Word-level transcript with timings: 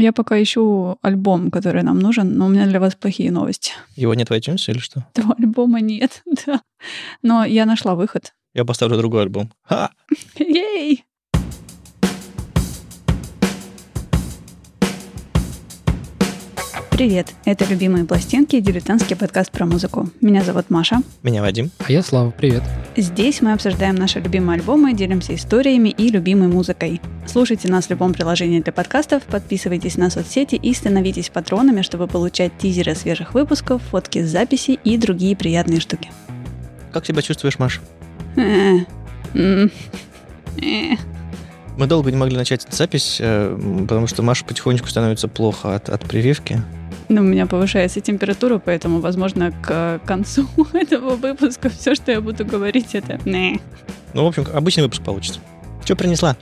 Я 0.00 0.12
пока 0.12 0.42
ищу 0.42 0.98
альбом, 1.02 1.50
который 1.50 1.82
нам 1.82 1.98
нужен, 1.98 2.36
но 2.36 2.46
у 2.46 2.48
меня 2.48 2.66
для 2.66 2.80
вас 2.80 2.94
плохие 2.94 3.30
новости. 3.30 3.72
Его 3.96 4.14
нет 4.14 4.30
в 4.30 4.32
iTunes 4.32 4.64
или 4.70 4.78
что? 4.78 5.06
Этого 5.14 5.34
альбома 5.38 5.80
нет, 5.80 6.22
да. 6.46 6.62
Но 7.22 7.44
я 7.44 7.66
нашла 7.66 7.94
выход. 7.94 8.32
Я 8.54 8.64
поставлю 8.64 8.96
другой 8.96 9.22
альбом. 9.22 9.52
Ха! 9.62 9.90
Ей! 10.38 11.04
Привет, 17.00 17.32
это 17.46 17.64
«Любимые 17.64 18.04
пластинки» 18.04 18.56
и 18.56 18.60
дилетантский 18.60 19.16
подкаст 19.16 19.50
про 19.50 19.64
музыку. 19.64 20.10
Меня 20.20 20.44
зовут 20.44 20.68
Маша. 20.68 20.98
Меня 21.22 21.40
Вадим. 21.40 21.70
А 21.78 21.90
я 21.90 22.02
Слава, 22.02 22.30
привет. 22.30 22.62
Здесь 22.94 23.40
мы 23.40 23.54
обсуждаем 23.54 23.94
наши 23.94 24.20
любимые 24.20 24.58
альбомы, 24.58 24.92
делимся 24.92 25.34
историями 25.34 25.88
и 25.88 26.10
любимой 26.10 26.48
музыкой. 26.48 27.00
Слушайте 27.26 27.68
нас 27.68 27.86
в 27.86 27.90
любом 27.90 28.12
приложении 28.12 28.60
для 28.60 28.74
подкастов, 28.74 29.22
подписывайтесь 29.22 29.96
на 29.96 30.10
соцсети 30.10 30.56
и 30.56 30.74
становитесь 30.74 31.30
патронами, 31.30 31.80
чтобы 31.80 32.06
получать 32.06 32.58
тизеры 32.58 32.94
свежих 32.94 33.32
выпусков, 33.32 33.80
фотки 33.84 34.22
с 34.22 34.28
записи 34.28 34.78
и 34.84 34.98
другие 34.98 35.34
приятные 35.34 35.80
штуки. 35.80 36.10
Как 36.92 37.06
себя 37.06 37.22
чувствуешь, 37.22 37.58
Маша? 37.58 37.80
Э, 38.36 38.80
м, 39.32 39.70
э. 40.58 40.96
Мы 41.78 41.86
долго 41.86 42.10
не 42.10 42.18
могли 42.18 42.36
начать 42.36 42.66
запись, 42.70 43.16
э, 43.20 43.86
потому 43.88 44.06
что 44.06 44.22
Маша 44.22 44.44
потихонечку 44.44 44.88
становится 44.88 45.28
плохо 45.28 45.74
от, 45.74 45.88
от 45.88 46.02
прививки. 46.02 46.62
Ну, 47.20 47.22
у 47.22 47.24
меня 47.24 47.46
повышается 47.46 48.00
температура, 48.00 48.62
поэтому, 48.64 49.00
возможно, 49.00 49.50
к 49.50 50.00
концу 50.06 50.46
этого 50.72 51.16
выпуска 51.16 51.68
все, 51.68 51.96
что 51.96 52.12
я 52.12 52.20
буду 52.20 52.44
говорить, 52.44 52.94
это 52.94 53.18
«не». 53.24 53.60
Ну, 54.14 54.24
в 54.24 54.28
общем, 54.28 54.46
обычный 54.54 54.84
выпуск 54.84 55.02
получится. 55.02 55.40
Что 55.84 55.96
принесла? 55.96 56.36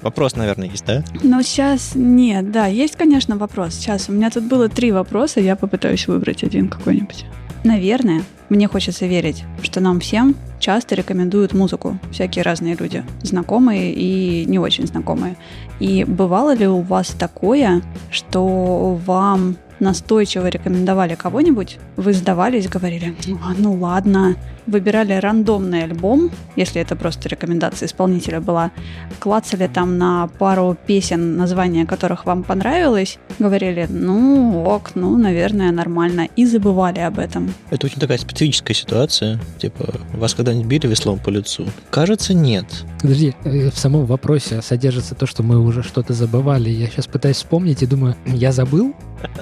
Вопрос, 0.00 0.34
наверное, 0.34 0.68
есть, 0.68 0.86
да? 0.86 1.04
Но 1.22 1.42
сейчас 1.42 1.92
нет, 1.94 2.50
да, 2.50 2.66
есть, 2.66 2.96
конечно, 2.96 3.36
вопрос. 3.36 3.74
Сейчас 3.74 4.08
у 4.08 4.12
меня 4.12 4.30
тут 4.30 4.44
было 4.44 4.70
три 4.70 4.92
вопроса, 4.92 5.40
я 5.40 5.56
попытаюсь 5.56 6.06
выбрать 6.08 6.42
один 6.42 6.68
какой-нибудь. 6.68 7.26
Наверное, 7.62 8.22
мне 8.48 8.68
хочется 8.68 9.06
верить, 9.06 9.44
что 9.62 9.80
нам 9.80 10.00
всем 10.00 10.36
часто 10.58 10.94
рекомендуют 10.94 11.52
музыку 11.52 11.98
всякие 12.12 12.42
разные 12.42 12.76
люди, 12.76 13.04
знакомые 13.22 13.92
и 13.92 14.44
не 14.46 14.58
очень 14.58 14.86
знакомые. 14.86 15.36
И 15.80 16.04
бывало 16.04 16.54
ли 16.54 16.66
у 16.66 16.80
вас 16.80 17.08
такое, 17.08 17.82
что 18.10 18.98
вам 19.06 19.56
настойчиво 19.84 20.48
рекомендовали 20.48 21.14
кого-нибудь, 21.14 21.78
вы 21.96 22.12
сдавались, 22.12 22.68
говорили, 22.68 23.14
«А, 23.42 23.54
ну 23.56 23.74
ладно, 23.74 24.36
выбирали 24.66 25.12
рандомный 25.12 25.84
альбом, 25.84 26.30
если 26.56 26.80
это 26.80 26.96
просто 26.96 27.28
рекомендация 27.28 27.86
исполнителя 27.86 28.40
была, 28.40 28.70
клацали 29.18 29.66
там 29.66 29.98
на 29.98 30.28
пару 30.38 30.76
песен, 30.86 31.36
название 31.36 31.86
которых 31.86 32.26
вам 32.26 32.42
понравилось, 32.42 33.18
говорили, 33.38 33.86
ну 33.90 34.64
ок, 34.64 34.92
ну, 34.94 35.16
наверное, 35.16 35.70
нормально, 35.70 36.28
и 36.36 36.46
забывали 36.46 37.00
об 37.00 37.18
этом. 37.18 37.52
Это 37.70 37.86
очень 37.86 38.00
такая 38.00 38.18
специфическая 38.18 38.74
ситуация. 38.74 39.38
Типа, 39.58 39.94
вас 40.12 40.34
когда-нибудь 40.34 40.66
били 40.66 40.86
веслом 40.86 41.18
по 41.18 41.30
лицу? 41.30 41.66
Кажется, 41.90 42.34
нет. 42.34 42.66
Подожди, 43.00 43.34
э, 43.44 43.70
в 43.70 43.78
самом 43.78 44.06
вопросе 44.06 44.62
содержится 44.62 45.14
то, 45.14 45.26
что 45.26 45.42
мы 45.42 45.58
уже 45.58 45.82
что-то 45.82 46.14
забывали. 46.14 46.70
Я 46.70 46.86
сейчас 46.86 47.06
пытаюсь 47.06 47.36
вспомнить 47.36 47.82
и 47.82 47.86
думаю, 47.86 48.16
я 48.26 48.52
забыл? 48.52 48.94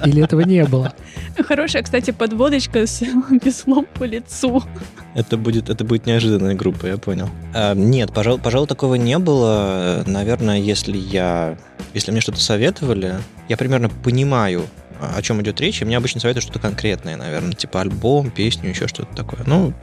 Или 0.05 0.21
этого 0.33 0.41
не 0.41 0.63
было? 0.65 0.93
Хорошая, 1.47 1.83
кстати, 1.83 2.11
подводочка 2.11 2.85
с 2.85 3.01
веслом 3.43 3.85
по 3.93 4.03
лицу. 4.03 4.63
Это 5.15 5.37
будет, 5.37 5.69
это 5.69 5.83
будет 5.83 6.05
неожиданная 6.05 6.55
группа, 6.55 6.87
я 6.87 6.97
понял. 6.97 7.29
А, 7.53 7.73
нет, 7.75 8.11
пожалуй, 8.13 8.41
пожалуй, 8.41 8.67
такого 8.67 8.95
не 8.95 9.17
было. 9.19 10.03
Наверное, 10.07 10.59
если 10.59 10.97
я... 10.97 11.57
Если 11.93 12.11
мне 12.11 12.21
что-то 12.21 12.39
советовали, 12.39 13.15
я 13.49 13.57
примерно 13.57 13.89
понимаю, 13.89 14.63
о 15.15 15.21
чем 15.21 15.41
идет 15.41 15.59
речь, 15.61 15.81
и 15.81 15.85
мне 15.85 15.97
обычно 15.97 16.21
советуют 16.21 16.43
что-то 16.43 16.59
конкретное, 16.59 17.17
наверное, 17.17 17.53
типа 17.53 17.81
альбом, 17.81 18.31
песню, 18.31 18.69
еще 18.69 18.87
что-то 18.87 19.15
такое. 19.15 19.41
Ну, 19.45 19.73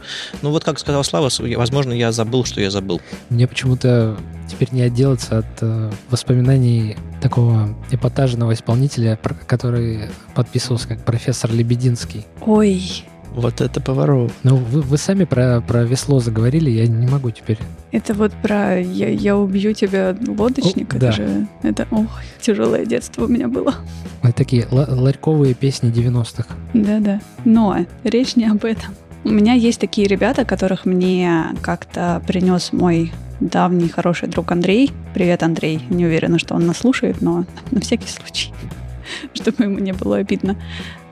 ну 0.42 0.50
вот 0.50 0.64
как 0.64 0.78
сказал 0.78 1.04
Слава, 1.04 1.30
возможно, 1.56 1.92
я 1.92 2.12
забыл, 2.12 2.44
что 2.44 2.60
я 2.60 2.70
забыл. 2.70 3.00
Мне 3.28 3.46
почему-то 3.46 4.18
теперь 4.48 4.68
не 4.72 4.82
отделаться 4.82 5.38
от 5.38 5.46
э, 5.60 5.90
воспоминаний 6.10 6.96
такого 7.20 7.76
эпатажного 7.90 8.54
исполнителя, 8.54 9.18
который 9.46 10.10
подписывался 10.34 10.88
как 10.88 11.04
профессор 11.04 11.52
Лебединский. 11.52 12.26
Ой, 12.40 13.04
Вот 13.34 13.60
это 13.60 13.80
поворот. 13.80 14.32
Ну, 14.42 14.56
вы, 14.56 14.82
вы 14.82 14.98
сами 14.98 15.24
про, 15.24 15.60
про 15.60 15.84
весло 15.84 16.18
заговорили, 16.20 16.68
я 16.70 16.86
не 16.86 17.06
могу 17.06 17.30
теперь. 17.30 17.58
это 17.92 18.12
вот 18.12 18.32
про 18.32 18.80
«я, 18.80 19.08
я 19.08 19.36
убью 19.36 19.72
тебя, 19.72 20.16
лодочник», 20.26 20.92
О, 20.94 20.96
это 20.96 21.06
да. 21.06 21.12
же, 21.12 21.46
это, 21.62 21.86
ох, 21.92 22.20
тяжелое 22.40 22.84
детство 22.86 23.24
у 23.24 23.28
меня 23.28 23.46
было. 23.48 23.74
Это 24.22 24.32
такие 24.32 24.66
ла- 24.70 24.88
ларьковые 24.88 25.54
песни 25.54 25.92
90-х. 25.92 26.46
Да-да. 26.74 27.20
Но 27.44 27.86
речь 28.02 28.34
не 28.36 28.46
об 28.46 28.64
этом. 28.64 28.94
У 29.22 29.28
меня 29.30 29.52
есть 29.52 29.78
такие 29.80 30.08
ребята, 30.08 30.44
которых 30.44 30.84
мне 30.84 31.44
как-то 31.62 32.22
принес 32.26 32.72
мой 32.72 33.12
давний 33.38 33.88
хороший 33.88 34.28
друг 34.28 34.50
Андрей. 34.50 34.90
Привет, 35.14 35.42
Андрей. 35.42 35.80
Не 35.88 36.06
уверена, 36.06 36.38
что 36.38 36.54
он 36.54 36.66
нас 36.66 36.78
слушает, 36.78 37.20
но 37.20 37.44
на 37.70 37.80
всякий 37.80 38.08
случай, 38.08 38.52
чтобы 39.34 39.64
ему 39.64 39.78
не 39.78 39.92
было 39.92 40.16
обидно. 40.16 40.56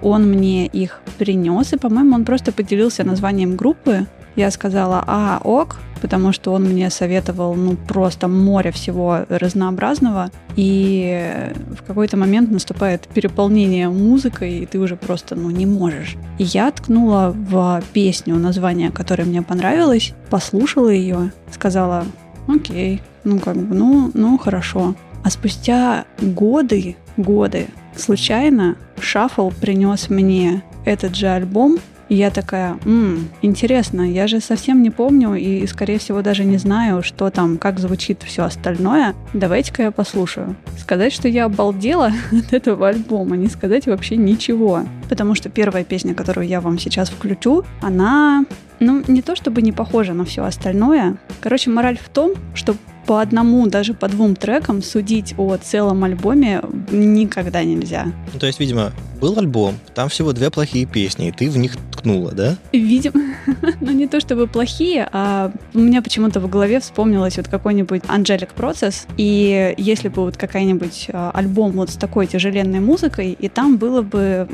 Он 0.03 0.31
мне 0.31 0.67
их 0.67 1.01
принес, 1.19 1.73
и, 1.73 1.77
по-моему, 1.77 2.15
он 2.15 2.25
просто 2.25 2.53
поделился 2.53 3.05
названием 3.05 3.57
группы. 3.57 4.07
Я 4.37 4.51
сказала, 4.51 5.03
а, 5.07 5.41
ок, 5.43 5.79
потому 6.01 6.33
что 6.33 6.53
он 6.53 6.65
мне 6.65 6.91
советовал, 6.91 7.55
ну, 7.55 7.77
просто 7.77 8.29
море 8.29 8.71
всего 8.71 9.21
разнообразного. 9.29 10.31
И 10.57 11.53
в 11.79 11.83
какой-то 11.83 12.17
момент 12.17 12.51
наступает 12.51 13.09
переполнение 13.09 13.89
музыкой, 13.89 14.61
и 14.61 14.67
ты 14.67 14.79
уже 14.79 14.97
просто, 14.97 15.35
ну, 15.35 15.51
не 15.51 15.67
можешь. 15.67 16.17
И 16.39 16.45
я 16.45 16.71
ткнула 16.71 17.35
в 17.35 17.83
песню, 17.93 18.37
название 18.37 18.91
которое 18.91 19.25
мне 19.25 19.43
понравилось, 19.43 20.15
послушала 20.31 20.89
ее, 20.89 21.33
сказала, 21.51 22.05
окей, 22.47 23.03
ну, 23.25 23.39
как 23.39 23.57
бы, 23.57 23.75
ну, 23.75 24.11
ну, 24.15 24.39
хорошо. 24.39 24.95
А 25.25 25.31
спустя 25.31 26.05
годы, 26.21 26.97
годы, 27.17 27.67
случайно 27.99 28.77
Шаффл 29.01 29.51
принес 29.51 30.11
мне 30.11 30.63
этот 30.85 31.15
же 31.15 31.29
альбом, 31.29 31.79
и 32.09 32.15
я 32.15 32.31
такая, 32.31 32.79
«М, 32.87 33.29
интересно, 33.43 34.01
я 34.01 34.27
же 34.27 34.41
совсем 34.41 34.83
не 34.83 34.89
помню 34.91 35.35
и, 35.35 35.67
скорее 35.67 35.99
всего, 35.99 36.23
даже 36.23 36.45
не 36.45 36.57
знаю, 36.57 37.03
что 37.03 37.29
там, 37.31 37.59
как 37.59 37.79
звучит 37.79 38.23
все 38.23 38.45
остальное. 38.45 39.15
Давайте-ка 39.35 39.83
я 39.83 39.91
послушаю. 39.91 40.57
Сказать, 40.79 41.13
что 41.13 41.29
я 41.29 41.45
обалдела 41.45 42.13
от 42.33 42.53
этого 42.55 42.89
альбома, 42.89 43.37
не 43.37 43.49
сказать 43.49 43.87
вообще 43.87 44.17
ничего. 44.17 44.85
Потому 45.11 45.35
что 45.35 45.51
первая 45.51 45.85
песня, 45.85 46.15
которую 46.15 46.47
я 46.47 46.63
вам 46.63 46.79
сейчас 46.79 47.11
включу, 47.11 47.65
она, 47.83 48.47
ну, 48.81 49.03
не 49.07 49.21
то 49.21 49.37
чтобы 49.37 49.61
не 49.61 49.73
похожа 49.73 50.15
на 50.15 50.25
все 50.25 50.45
остальное. 50.45 51.19
Короче, 51.43 51.69
мораль 51.71 51.99
в 51.99 52.09
том, 52.09 52.33
что 52.55 52.75
по 53.09 53.23
одному, 53.23 53.67
даже 53.67 53.95
по 53.95 54.07
двум 54.07 54.37
трекам 54.37 54.83
судить 54.83 55.35
о 55.39 55.57
целом 55.57 56.05
альбоме 56.05 56.61
никогда 56.91 57.65
нельзя. 57.65 58.05
Ну, 58.35 58.39
то 58.39 58.47
есть, 58.47 58.61
видимо, 58.61 58.93
был 59.19 59.39
альбом, 59.39 59.77
там 59.95 60.11
всего 60.11 60.35
две 60.35 60.51
плохие 60.51 60.85
песни, 60.85 61.29
и 61.29 61.33
ты 61.33 61.49
в 61.49 61.57
них 61.57 61.79
ткнула, 61.91 62.33
да? 62.33 62.59
Видимо, 62.71 63.35
ну 63.81 63.93
не 63.93 64.07
то 64.09 64.21
чтобы 64.21 64.47
плохие, 64.47 65.09
а 65.11 65.51
у 65.73 65.79
меня 65.79 66.03
почему-то 66.03 66.39
в 66.39 66.51
голове 66.51 66.81
вспомнилось 66.81 67.39
вот 67.39 67.49
какой-нибудь 67.49 68.03
Angelic 68.03 68.51
Process, 68.55 69.07
и 69.17 69.75
если 69.79 70.09
бы 70.09 70.25
вот 70.25 70.37
какая-нибудь 70.37 71.09
а, 71.11 71.31
альбом 71.33 71.73
вот 71.73 71.89
с 71.89 71.95
такой 71.95 72.27
тяжеленной 72.27 72.81
музыкой, 72.81 73.33
и 73.33 73.49
там 73.49 73.79
было 73.79 74.03
бы 74.03 74.47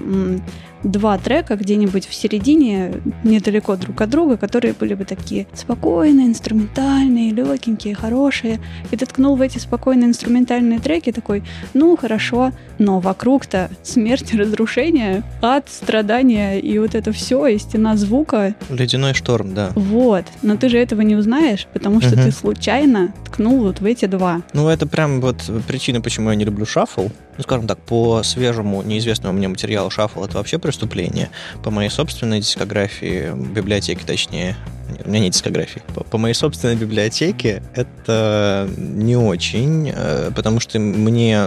два 0.85 1.19
трека 1.19 1.57
где-нибудь 1.57 2.07
в 2.07 2.15
середине, 2.15 2.93
недалеко 3.25 3.77
друг 3.77 4.01
от 4.01 4.11
друга, 4.11 4.37
которые 4.37 4.75
были 4.75 4.95
бы 4.95 5.05
такие 5.05 5.47
спокойные, 5.55 6.27
инструментальные, 6.29 7.33
легенькие, 7.33 7.95
хорошие, 7.95 8.61
и 8.91 8.97
ты 8.97 9.07
ткнул 9.07 9.37
в 9.37 9.41
эти 9.41 9.59
спокойные 9.59 10.09
инструментальные 10.09 10.79
треки 10.79 11.11
такой, 11.13 11.43
ну 11.73 11.97
хорошо, 11.97 12.53
но 12.79 13.01
вокруг-то 13.01 13.71
смерть, 13.83 14.35
разрушение, 14.35 15.23
ад, 15.43 15.67
страдания 15.69 16.59
и 16.61 16.79
вот 16.79 16.95
это 16.95 17.13
все, 17.13 17.47
и 17.47 17.59
стена 17.59 17.97
звука. 17.97 18.55
Ледяной 18.71 19.15
шторм, 19.15 19.55
да. 19.55 19.71
Вот. 19.75 20.25
Но 20.43 20.57
ты 20.57 20.69
же 20.69 20.79
этого 20.79 21.01
не 21.01 21.17
узнаешь, 21.17 21.67
потому 21.73 22.01
что 22.01 22.15
Мгм. 22.15 22.25
ты 22.25 22.31
случайно 22.31 23.13
ткнул 23.27 23.61
вот 23.61 23.81
в 23.81 23.85
эти 23.85 24.05
два. 24.07 24.43
Ну, 24.53 24.69
это 24.69 24.87
прям 24.87 25.21
вот 25.21 25.43
причина, 25.67 26.01
почему 26.01 26.31
я 26.31 26.37
не 26.37 26.45
люблю 26.45 26.67
шаффл. 26.67 27.09
Ну, 27.37 27.43
скажем 27.43 27.67
так, 27.67 27.79
по 27.79 28.23
свежему, 28.23 28.83
неизвестному 28.83 29.37
мне 29.37 29.49
материалу 29.49 29.91
шаффл 29.91 30.25
это 30.25 30.39
вообще 30.39 30.59
преступление. 30.59 31.31
По 31.63 31.71
моей 31.71 31.91
собственной 31.91 32.41
дискографии, 32.41 33.33
библиотеке 33.35 34.05
точнее, 34.07 34.57
у 35.05 35.09
меня 35.09 35.21
нет 35.21 35.33
дискографии. 35.33 35.83
По, 35.95 36.05
по 36.05 36.19
моей 36.19 36.35
собственной 36.35 36.77
библиотеке 36.77 37.63
это 37.75 38.69
не 38.77 39.17
очень, 39.17 39.93
э, 39.95 40.31
потому 40.35 40.61
что 40.61 40.79
мне 40.79 41.45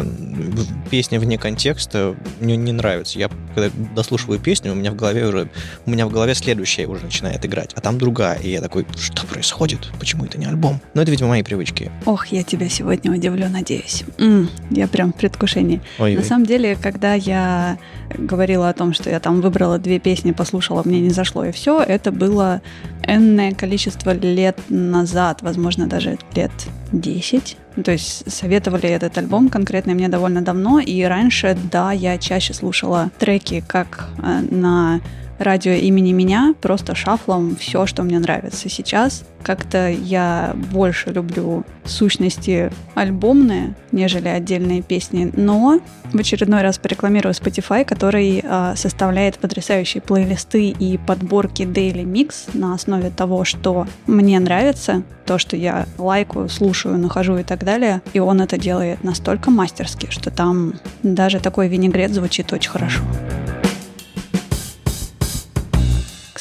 песня 0.90 1.20
вне 1.20 1.38
контекста 1.38 2.16
мне 2.40 2.56
не 2.58 2.72
нравится. 2.72 3.20
Я 3.20 3.30
когда 3.56 3.72
дослушиваю 3.96 4.40
песню, 4.40 4.72
у 4.72 4.76
меня 4.76 4.92
в 4.92 4.96
голове 4.96 5.26
уже 5.26 5.50
у 5.86 5.90
меня 5.90 6.06
в 6.06 6.12
голове 6.12 6.36
следующая 6.36 6.86
уже 6.86 7.06
начинает 7.06 7.46
играть, 7.46 7.74
а 7.74 7.82
там 7.82 7.98
другая, 7.98 8.40
и 8.40 8.52
я 8.52 8.62
такой, 8.62 8.86
что 8.98 9.26
происходит? 9.26 9.92
Почему 10.00 10.26
это 10.26 10.38
не 10.38 10.46
альбом? 10.46 10.80
Но 10.94 11.02
это, 11.02 11.12
видимо, 11.12 11.30
мои 11.30 11.44
привычки. 11.44 11.92
Ох, 12.06 12.28
я 12.28 12.44
тебя 12.44 12.70
сегодня 12.70 13.12
удивлю, 13.12 13.50
надеюсь. 13.50 14.04
М-м, 14.18 14.50
я 14.72 14.88
прям 14.88 15.14
в 15.14 15.16
предвкушении. 15.16 15.82
Ой, 16.00 16.16
На 16.16 16.24
самом 16.24 16.46
деле, 16.46 16.76
когда 16.76 17.14
я 17.14 17.78
говорила 18.16 18.70
о 18.70 18.74
том, 18.74 18.94
что 18.94 19.10
я 19.10 19.20
там 19.20 19.42
выбрала 19.42 19.80
две 19.80 20.00
песни, 20.00 20.32
послушала, 20.32 20.82
мне 20.86 21.00
не 21.00 21.10
зашло 21.10 21.46
и 21.46 21.52
все, 21.52 21.82
это 21.82 22.12
было 22.12 22.62
энное 23.08 23.54
количество 23.54 24.14
лет 24.14 24.58
назад, 24.70 25.42
возможно, 25.42 25.88
даже 25.88 26.18
лет 26.36 26.52
10. 26.92 27.58
То 27.84 27.92
есть 27.92 28.32
советовали 28.32 28.90
этот 28.90 29.18
альбом 29.18 29.50
конкретно 29.50 29.94
мне 29.94 30.10
довольно 30.10 30.42
давно, 30.42 30.80
и 30.80 31.04
раньше, 31.04 31.58
да, 31.72 31.92
я 31.92 32.18
чаще 32.18 32.54
слушала 32.54 33.12
треки 33.20 33.64
как 33.68 34.10
э, 34.18 34.42
на 34.50 35.02
радио 35.40 35.72
имени 35.72 36.12
меня, 36.12 36.56
просто 36.62 36.96
шафлом 36.96 37.56
все, 37.56 37.86
что 37.86 38.04
мне 38.04 38.20
нравится. 38.20 38.70
Сейчас 38.70 39.24
как-то 39.44 39.90
я 39.90 40.54
больше 40.72 41.12
люблю 41.12 41.64
сущности 41.86 42.72
альбомные, 42.96 43.76
нежели 43.92 44.28
отдельные 44.28 44.82
песни, 44.82 45.32
но 45.36 45.80
в 46.12 46.18
очередной 46.18 46.62
раз 46.62 46.78
порекламирую 46.78 47.34
Spotify, 47.34 47.86
который 47.86 48.42
э, 48.44 48.74
составляет 48.76 49.38
потрясающие 49.38 50.02
плейлисты 50.02 50.70
и 50.70 50.98
подборки 50.98 51.64
Daily 51.64 52.04
Mix 52.04 52.50
на 52.58 52.74
основе 52.74 53.10
того, 53.10 53.46
что 53.46 53.88
мне 54.06 54.40
нравится, 54.40 55.04
то, 55.26 55.38
что 55.38 55.56
я 55.56 55.86
лайкаю, 55.98 56.50
слушаю, 56.50 56.98
нахожу 56.98 57.38
и 57.38 57.44
так 57.44 57.64
далее. 57.64 58.02
И 58.14 58.20
он 58.20 58.42
это 58.42 58.58
делает 58.58 59.04
настолько 59.04 59.52
мастерски, 59.52 60.08
что 60.10 60.32
там 60.32 60.74
даже 61.04 61.40
такой 61.40 61.68
винегрет 61.68 62.12
звучит 62.12 62.52
очень 62.54 62.72
хорошо. 62.72 63.02
К 63.57 63.57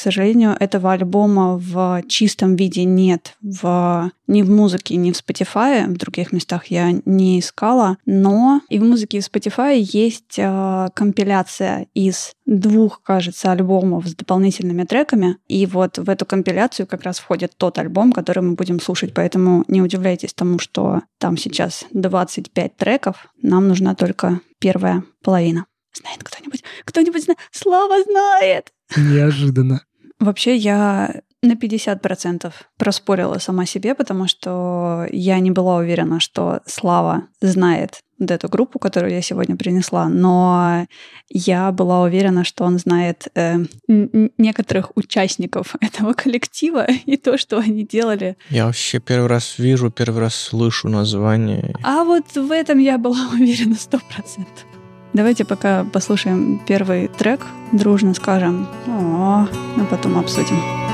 сожалению, 0.07 0.55
этого 0.57 0.93
альбома 0.93 1.57
в 1.57 2.01
чистом 2.07 2.55
виде 2.55 2.85
нет 2.85 3.35
в, 3.41 4.09
ни 4.27 4.41
в 4.41 4.49
музыке, 4.49 4.95
ни 4.95 5.11
в 5.11 5.15
Spotify. 5.15 5.85
В 5.85 5.97
других 5.97 6.31
местах 6.31 6.67
я 6.67 6.93
не 7.03 7.39
искала. 7.39 7.97
Но 8.05 8.61
и 8.69 8.79
в 8.79 8.83
музыке, 8.83 9.17
и 9.17 9.21
в 9.21 9.25
Spotify 9.25 9.77
есть 9.77 10.35
э, 10.37 10.87
компиляция 10.93 11.87
из 11.93 12.31
двух, 12.45 13.01
кажется, 13.03 13.51
альбомов 13.51 14.07
с 14.07 14.15
дополнительными 14.15 14.85
треками. 14.85 15.37
И 15.49 15.65
вот 15.65 15.97
в 15.97 16.09
эту 16.09 16.25
компиляцию 16.25 16.87
как 16.87 17.03
раз 17.03 17.19
входит 17.19 17.57
тот 17.57 17.77
альбом, 17.77 18.13
который 18.13 18.43
мы 18.43 18.53
будем 18.53 18.79
слушать. 18.79 19.13
Поэтому 19.13 19.65
не 19.67 19.81
удивляйтесь 19.81 20.33
тому, 20.33 20.57
что 20.57 21.01
там 21.17 21.35
сейчас 21.35 21.85
25 21.91 22.77
треков. 22.77 23.27
Нам 23.41 23.67
нужна 23.67 23.93
только 23.93 24.39
первая 24.59 25.03
половина. 25.21 25.65
Знает 25.93 26.23
кто-нибудь? 26.23 26.63
Кто-нибудь 26.85 27.23
знает? 27.23 27.39
Слава 27.51 28.03
знает! 28.03 28.71
Неожиданно. 28.95 29.81
Вообще 30.19 30.55
я 30.55 31.21
на 31.43 31.53
50% 31.53 32.51
проспорила 32.77 33.37
сама 33.37 33.65
себе, 33.65 33.93
потому 33.93 34.27
что 34.27 35.05
я 35.11 35.39
не 35.39 35.51
была 35.51 35.77
уверена, 35.77 36.19
что 36.19 36.61
Слава 36.65 37.27
знает 37.41 37.99
вот 38.19 38.31
эту 38.31 38.49
группу, 38.49 38.79
которую 38.79 39.13
я 39.13 39.21
сегодня 39.21 39.55
принесла, 39.55 40.09
но 40.09 40.87
я 41.29 41.71
была 41.71 42.01
уверена, 42.01 42.43
что 42.43 42.63
он 42.63 42.79
знает 42.79 43.27
э, 43.35 43.57
некоторых 43.87 44.91
участников 44.95 45.75
этого 45.81 46.13
коллектива 46.13 46.87
и 47.05 47.17
то, 47.17 47.37
что 47.37 47.59
они 47.59 47.85
делали. 47.85 48.37
Я 48.49 48.65
вообще 48.65 48.99
первый 48.99 49.27
раз 49.27 49.59
вижу, 49.59 49.91
первый 49.91 50.21
раз 50.21 50.35
слышу 50.35 50.89
название. 50.89 51.75
А 51.83 52.03
вот 52.03 52.35
в 52.35 52.51
этом 52.51 52.79
я 52.79 52.97
была 52.97 53.29
уверена 53.33 53.75
сто 53.75 53.99
процентов. 53.99 54.65
Давайте 55.17 55.45
пока 55.45 55.83
послушаем 55.83 56.61
первый 56.67 57.07
трек, 57.07 57.47
дружно 57.71 58.13
скажем 58.13 58.67
а 58.85 59.47
потом 59.89 60.19
обсудим. 60.19 60.86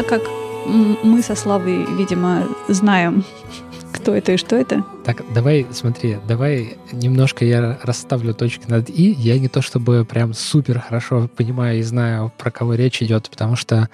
Так 0.00 0.08
как 0.08 0.22
мы 0.64 1.20
со 1.20 1.34
Славой, 1.34 1.84
видимо, 1.96 2.48
знаем, 2.68 3.22
кто 3.92 4.14
это 4.14 4.32
и 4.32 4.36
что 4.38 4.56
это. 4.56 4.82
Так, 5.04 5.22
давай, 5.34 5.66
смотри, 5.72 6.16
давай 6.26 6.78
немножко 6.90 7.44
я 7.44 7.78
расставлю 7.82 8.32
точки 8.32 8.64
над 8.66 8.88
«и». 8.88 9.12
Я 9.12 9.38
не 9.38 9.48
то 9.48 9.60
чтобы 9.60 10.06
прям 10.06 10.32
супер 10.32 10.80
хорошо 10.80 11.28
понимаю 11.36 11.80
и 11.80 11.82
знаю, 11.82 12.32
про 12.38 12.50
кого 12.50 12.74
речь 12.74 13.02
идет, 13.02 13.28
потому 13.28 13.56
что 13.56 13.90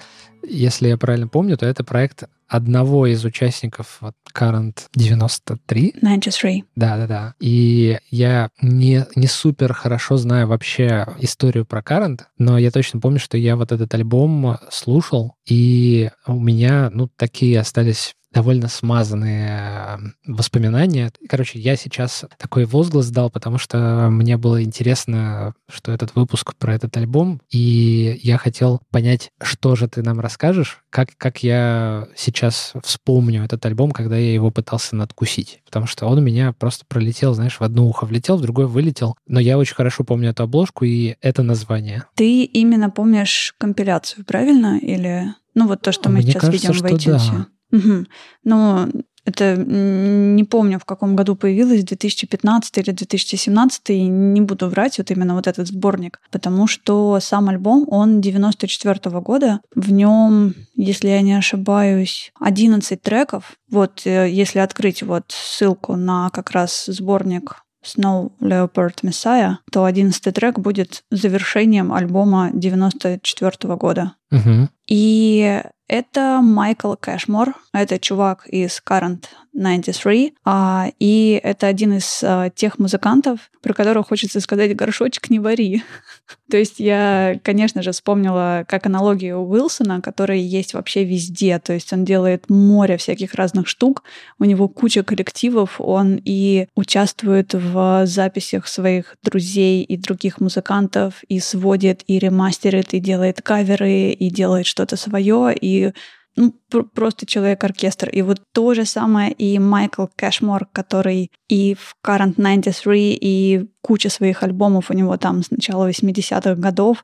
если 0.47 0.87
я 0.87 0.97
правильно 0.97 1.27
помню, 1.27 1.57
то 1.57 1.65
это 1.65 1.83
проект 1.83 2.23
одного 2.47 3.07
из 3.07 3.23
участников 3.25 3.97
вот, 4.01 4.15
Current 4.33 4.85
93. 4.95 5.95
93. 6.01 6.65
Да-да-да. 6.75 7.35
И 7.39 7.99
я 8.09 8.49
не, 8.61 9.05
не 9.15 9.27
супер 9.27 9.73
хорошо 9.73 10.17
знаю 10.17 10.47
вообще 10.47 11.05
историю 11.19 11.65
про 11.65 11.81
Current, 11.81 12.21
но 12.37 12.57
я 12.57 12.71
точно 12.71 12.99
помню, 12.99 13.19
что 13.19 13.37
я 13.37 13.55
вот 13.55 13.71
этот 13.71 13.93
альбом 13.93 14.57
слушал, 14.69 15.35
и 15.45 16.09
у 16.25 16.39
меня, 16.39 16.89
ну, 16.93 17.09
такие 17.15 17.59
остались 17.59 18.15
довольно 18.37 18.67
смазанные 18.67 19.97
воспоминания. 20.27 21.11
Короче, 21.27 21.57
я 21.57 21.75
сейчас 21.75 22.23
такой 22.37 22.65
возглас 22.65 23.09
дал, 23.09 23.31
потому 23.31 23.57
что 23.57 24.09
мне 24.11 24.37
было 24.37 24.61
интересно, 24.61 25.55
что 25.67 25.91
этот 25.91 26.13
выпуск 26.13 26.53
про 26.55 26.75
этот 26.75 26.95
альбом, 26.97 27.41
и 27.49 28.19
я 28.21 28.37
хотел 28.37 28.79
понять, 28.91 29.31
что 29.41 29.75
же 29.75 29.87
ты 29.87 30.03
нам 30.03 30.19
расскажешь, 30.19 30.83
как, 30.91 31.09
как 31.17 31.41
я 31.41 32.07
сейчас 32.15 32.73
вспомню 32.83 33.43
этот 33.43 33.65
альбом, 33.65 33.89
когда 33.89 34.17
я 34.17 34.31
его 34.31 34.51
пытался 34.51 34.95
надкусить. 34.95 35.61
Потому 35.65 35.87
что 35.87 36.05
он 36.05 36.19
у 36.19 36.21
меня 36.21 36.53
просто 36.53 36.85
пролетел, 36.87 37.33
знаешь, 37.33 37.59
в 37.59 37.63
одно 37.63 37.87
ухо 37.87 38.05
влетел, 38.05 38.37
в 38.37 38.41
другое 38.41 38.67
вылетел. 38.67 39.15
Но 39.27 39.39
я 39.39 39.57
очень 39.57 39.73
хорошо 39.73 40.03
помню 40.03 40.29
эту 40.29 40.43
обложку 40.43 40.85
и 40.85 41.15
это 41.21 41.41
название. 41.41 42.03
Ты 42.13 42.43
именно 42.43 42.91
помнишь 42.91 43.55
компиляцию, 43.57 44.25
правильно? 44.25 44.77
Или... 44.77 45.33
Ну, 45.55 45.67
вот 45.67 45.81
то, 45.81 45.91
что 45.91 46.09
мы 46.09 46.17
Мне 46.17 46.27
сейчас 46.27 46.41
кажется, 46.41 46.71
видим 46.71 46.87
в 46.87 46.93
iTunes. 46.93 47.31
Да. 47.31 47.47
Угу. 47.71 48.05
Но 48.43 48.87
это 49.27 49.57
не 49.57 50.45
помню, 50.45 50.79
в 50.79 50.85
каком 50.85 51.17
году 51.17 51.35
появилось, 51.35 51.83
2015 51.83 52.77
или 52.77 52.91
2017, 52.91 53.89
и 53.89 54.07
не 54.07 54.39
буду 54.39 54.69
врать, 54.69 54.97
вот 54.99 55.11
именно 55.11 55.35
вот 55.35 55.47
этот 55.47 55.67
сборник, 55.67 56.21
потому 56.31 56.65
что 56.65 57.19
сам 57.19 57.49
альбом, 57.49 57.85
он 57.89 58.21
94 58.21 58.95
-го 58.95 59.21
года, 59.21 59.59
в 59.75 59.91
нем, 59.91 60.53
если 60.75 61.09
я 61.09 61.21
не 61.21 61.33
ошибаюсь, 61.33 62.31
11 62.39 63.01
треков. 63.01 63.57
Вот 63.69 64.03
э, 64.05 64.29
если 64.29 64.59
открыть 64.59 65.03
вот 65.03 65.25
ссылку 65.27 65.97
на 65.97 66.29
как 66.29 66.51
раз 66.51 66.85
сборник 66.85 67.63
Snow 67.83 68.31
Leopard 68.41 69.01
Messiah, 69.03 69.55
то 69.71 69.83
одиннадцатый 69.83 70.33
трек 70.33 70.59
будет 70.59 71.03
завершением 71.11 71.93
альбома 71.93 72.49
94 72.53 73.51
-го 73.63 73.77
года. 73.77 74.13
Мгм. 74.31 74.69
И 74.87 75.61
это 75.87 76.41
Майкл 76.41 76.95
Кэшмор, 76.95 77.55
это 77.73 77.97
чувак 77.97 78.45
из 78.47 78.81
Current 78.85 79.25
93, 79.53 80.35
а, 80.45 80.91
и 80.99 81.39
это 81.43 81.67
один 81.67 81.93
из 81.93 82.21
а, 82.23 82.49
тех 82.49 82.77
музыкантов, 82.77 83.49
про 83.61 83.73
которого 83.73 84.03
хочется 84.03 84.39
сказать 84.39 84.75
«горшочек 84.75 85.29
не 85.29 85.39
вари». 85.39 85.83
То 86.51 86.57
есть 86.57 86.79
я, 86.79 87.39
конечно 87.43 87.81
же, 87.81 87.91
вспомнила 87.91 88.65
как 88.67 88.85
аналогию 88.85 89.39
Уилсона, 89.39 90.01
который 90.01 90.39
есть 90.39 90.73
вообще 90.73 91.03
везде. 91.03 91.57
То 91.59 91.73
есть 91.73 91.91
он 91.91 92.05
делает 92.05 92.49
море 92.49 92.97
всяких 92.97 93.33
разных 93.33 93.67
штук, 93.67 94.03
у 94.39 94.45
него 94.45 94.67
куча 94.67 95.03
коллективов, 95.03 95.79
он 95.79 96.21
и 96.23 96.67
участвует 96.75 97.53
в 97.53 98.05
записях 98.05 98.67
своих 98.67 99.15
друзей 99.23 99.83
и 99.83 99.97
других 99.97 100.39
музыкантов, 100.39 101.23
и 101.27 101.39
сводит, 101.39 102.03
и 102.07 102.19
ремастерит, 102.19 102.93
и 102.93 102.99
делает 102.99 103.41
каверы, 103.41 104.11
и 104.17 104.29
делает 104.29 104.65
что-то 104.65 104.95
свое, 104.97 105.55
и 105.59 105.93
ну, 106.35 106.53
пр- 106.69 106.85
просто 106.85 107.25
человек-оркестр. 107.25 108.09
И 108.09 108.21
вот 108.21 108.41
то 108.53 108.73
же 108.73 108.85
самое 108.85 109.31
и 109.31 109.57
Майкл 109.59 110.05
Кэшмор, 110.15 110.67
который 110.71 111.31
и 111.49 111.75
в 111.75 111.95
Current 112.05 112.35
93, 112.37 113.17
и 113.19 113.65
куча 113.81 114.09
своих 114.09 114.43
альбомов 114.43 114.91
у 114.91 114.93
него 114.93 115.17
там 115.17 115.43
с 115.43 115.51
начала 115.51 115.89
80-х 115.89 116.55
годов, 116.55 117.03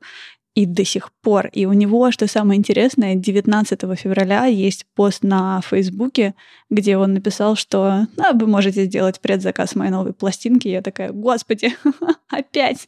и 0.55 0.65
до 0.65 0.85
сих 0.85 1.11
пор. 1.21 1.47
И 1.47 1.65
у 1.65 1.73
него, 1.73 2.11
что 2.11 2.27
самое 2.27 2.59
интересное, 2.59 3.15
19 3.15 3.79
февраля 3.99 4.45
есть 4.45 4.85
пост 4.95 5.23
на 5.23 5.61
Фейсбуке, 5.61 6.35
где 6.69 6.97
он 6.97 7.13
написал, 7.13 7.55
что 7.55 8.07
«А, 8.17 8.33
вы 8.33 8.45
можете 8.45 8.85
сделать 8.85 9.19
предзаказ 9.19 9.75
моей 9.75 9.89
новой 9.91 10.13
пластинки. 10.13 10.67
Я 10.67 10.81
такая, 10.81 11.11
господи, 11.11 11.75
опять! 12.29 12.87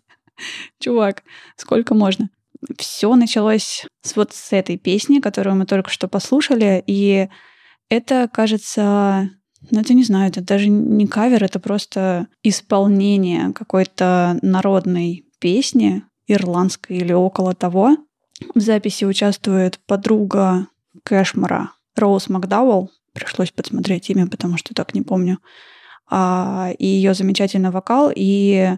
Чувак, 0.79 1.23
сколько 1.55 1.95
можно? 1.95 2.29
Все 2.77 3.13
началось 3.15 3.85
с 4.01 4.15
вот 4.15 4.33
с 4.33 4.53
этой 4.53 4.77
песни, 4.77 5.19
которую 5.19 5.55
мы 5.55 5.65
только 5.65 5.89
что 5.89 6.07
послушали, 6.07 6.83
и 6.87 7.29
это, 7.89 8.29
кажется, 8.31 9.29
ну, 9.71 9.79
это 9.79 9.93
не 9.93 10.03
знаю, 10.03 10.29
это 10.29 10.41
даже 10.41 10.69
не 10.69 11.07
кавер, 11.07 11.43
это 11.43 11.59
просто 11.59 12.27
исполнение 12.43 13.53
какой-то 13.53 14.39
народной 14.41 15.25
песни, 15.39 16.03
ирландской 16.27 16.97
или 16.97 17.13
около 17.13 17.53
того. 17.53 17.97
В 18.53 18.59
записи 18.59 19.05
участвует 19.05 19.79
подруга 19.85 20.67
Кэшмара 21.03 21.71
Роуз 21.95 22.29
Макдауэлл. 22.29 22.91
Пришлось 23.13 23.51
подсмотреть 23.51 24.09
имя, 24.09 24.27
потому 24.27 24.57
что 24.57 24.73
так 24.73 24.93
не 24.93 25.01
помню. 25.01 25.39
А, 26.09 26.71
и 26.77 26.85
ее 26.85 27.13
замечательный 27.13 27.69
вокал. 27.69 28.11
И 28.13 28.75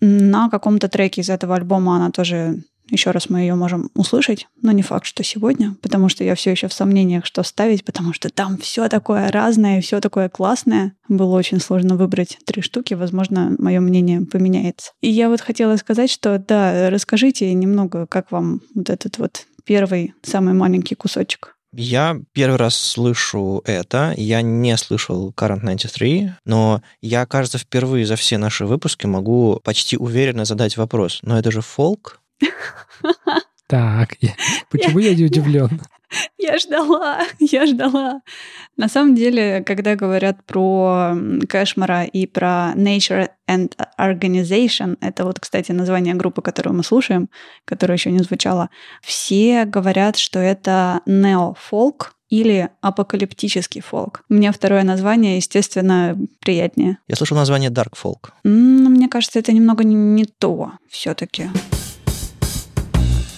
на 0.00 0.48
каком-то 0.50 0.88
треке 0.88 1.20
из 1.20 1.30
этого 1.30 1.54
альбома 1.54 1.96
она 1.96 2.10
тоже 2.10 2.64
еще 2.90 3.10
раз 3.10 3.28
мы 3.28 3.40
ее 3.40 3.54
можем 3.54 3.90
услышать, 3.94 4.46
но 4.62 4.72
не 4.72 4.82
факт, 4.82 5.06
что 5.06 5.22
сегодня, 5.22 5.76
потому 5.82 6.08
что 6.08 6.24
я 6.24 6.34
все 6.34 6.50
еще 6.50 6.68
в 6.68 6.72
сомнениях, 6.72 7.26
что 7.26 7.42
ставить, 7.42 7.84
потому 7.84 8.12
что 8.12 8.30
там 8.30 8.58
все 8.58 8.88
такое 8.88 9.30
разное, 9.30 9.80
все 9.80 10.00
такое 10.00 10.28
классное. 10.28 10.94
Было 11.08 11.36
очень 11.36 11.60
сложно 11.60 11.96
выбрать 11.96 12.38
три 12.44 12.62
штуки, 12.62 12.94
возможно, 12.94 13.54
мое 13.58 13.80
мнение 13.80 14.22
поменяется. 14.22 14.92
И 15.00 15.10
я 15.10 15.28
вот 15.28 15.40
хотела 15.40 15.76
сказать, 15.76 16.10
что 16.10 16.38
да, 16.38 16.90
расскажите 16.90 17.52
немного, 17.52 18.06
как 18.06 18.30
вам 18.32 18.60
вот 18.74 18.90
этот 18.90 19.18
вот 19.18 19.46
первый, 19.64 20.14
самый 20.22 20.54
маленький 20.54 20.94
кусочек. 20.94 21.54
Я 21.74 22.18
первый 22.32 22.56
раз 22.56 22.74
слышу 22.74 23.62
это. 23.66 24.14
Я 24.16 24.40
не 24.40 24.76
слышал 24.78 25.32
Current 25.36 25.60
93, 25.60 26.32
но 26.46 26.82
я, 27.02 27.26
кажется, 27.26 27.58
впервые 27.58 28.06
за 28.06 28.16
все 28.16 28.38
наши 28.38 28.64
выпуски 28.64 29.06
могу 29.06 29.60
почти 29.62 29.98
уверенно 29.98 30.46
задать 30.46 30.78
вопрос. 30.78 31.20
Но 31.22 31.38
это 31.38 31.50
же 31.50 31.60
фолк? 31.60 32.20
Так, 33.66 34.16
я- 34.20 34.34
почему 34.70 34.98
я 34.98 35.14
не 35.14 35.24
удивлен? 35.24 35.80
Я 36.38 36.56
ждала, 36.56 37.20
я 37.38 37.66
ждала. 37.66 38.22
На 38.78 38.88
самом 38.88 39.14
деле, 39.14 39.62
когда 39.62 39.94
говорят 39.94 40.42
про 40.46 41.14
Кэшмара 41.46 42.04
и 42.04 42.26
про 42.26 42.72
Nature 42.76 43.28
and 43.46 43.72
Organization, 44.00 44.96
это 45.02 45.24
вот, 45.26 45.38
кстати, 45.38 45.72
название 45.72 46.14
группы, 46.14 46.40
которую 46.40 46.74
мы 46.76 46.82
слушаем, 46.82 47.28
которая 47.66 47.98
еще 47.98 48.10
не 48.10 48.20
звучала, 48.20 48.70
все 49.02 49.66
говорят, 49.66 50.16
что 50.16 50.38
это 50.38 51.02
нео-фолк 51.04 52.14
или 52.30 52.70
апокалиптический 52.80 53.82
фолк. 53.82 54.22
Мне 54.30 54.50
второе 54.50 54.84
название, 54.84 55.36
естественно, 55.36 56.16
приятнее. 56.40 56.98
Я 57.06 57.16
слышал 57.16 57.36
название 57.36 57.68
Dark 57.70 57.92
Folk. 58.02 58.30
Мне 58.44 59.08
кажется, 59.08 59.38
это 59.38 59.52
немного 59.52 59.84
не- 59.84 59.94
не 59.94 60.24
то 60.24 60.72
все-таки. 60.90 61.50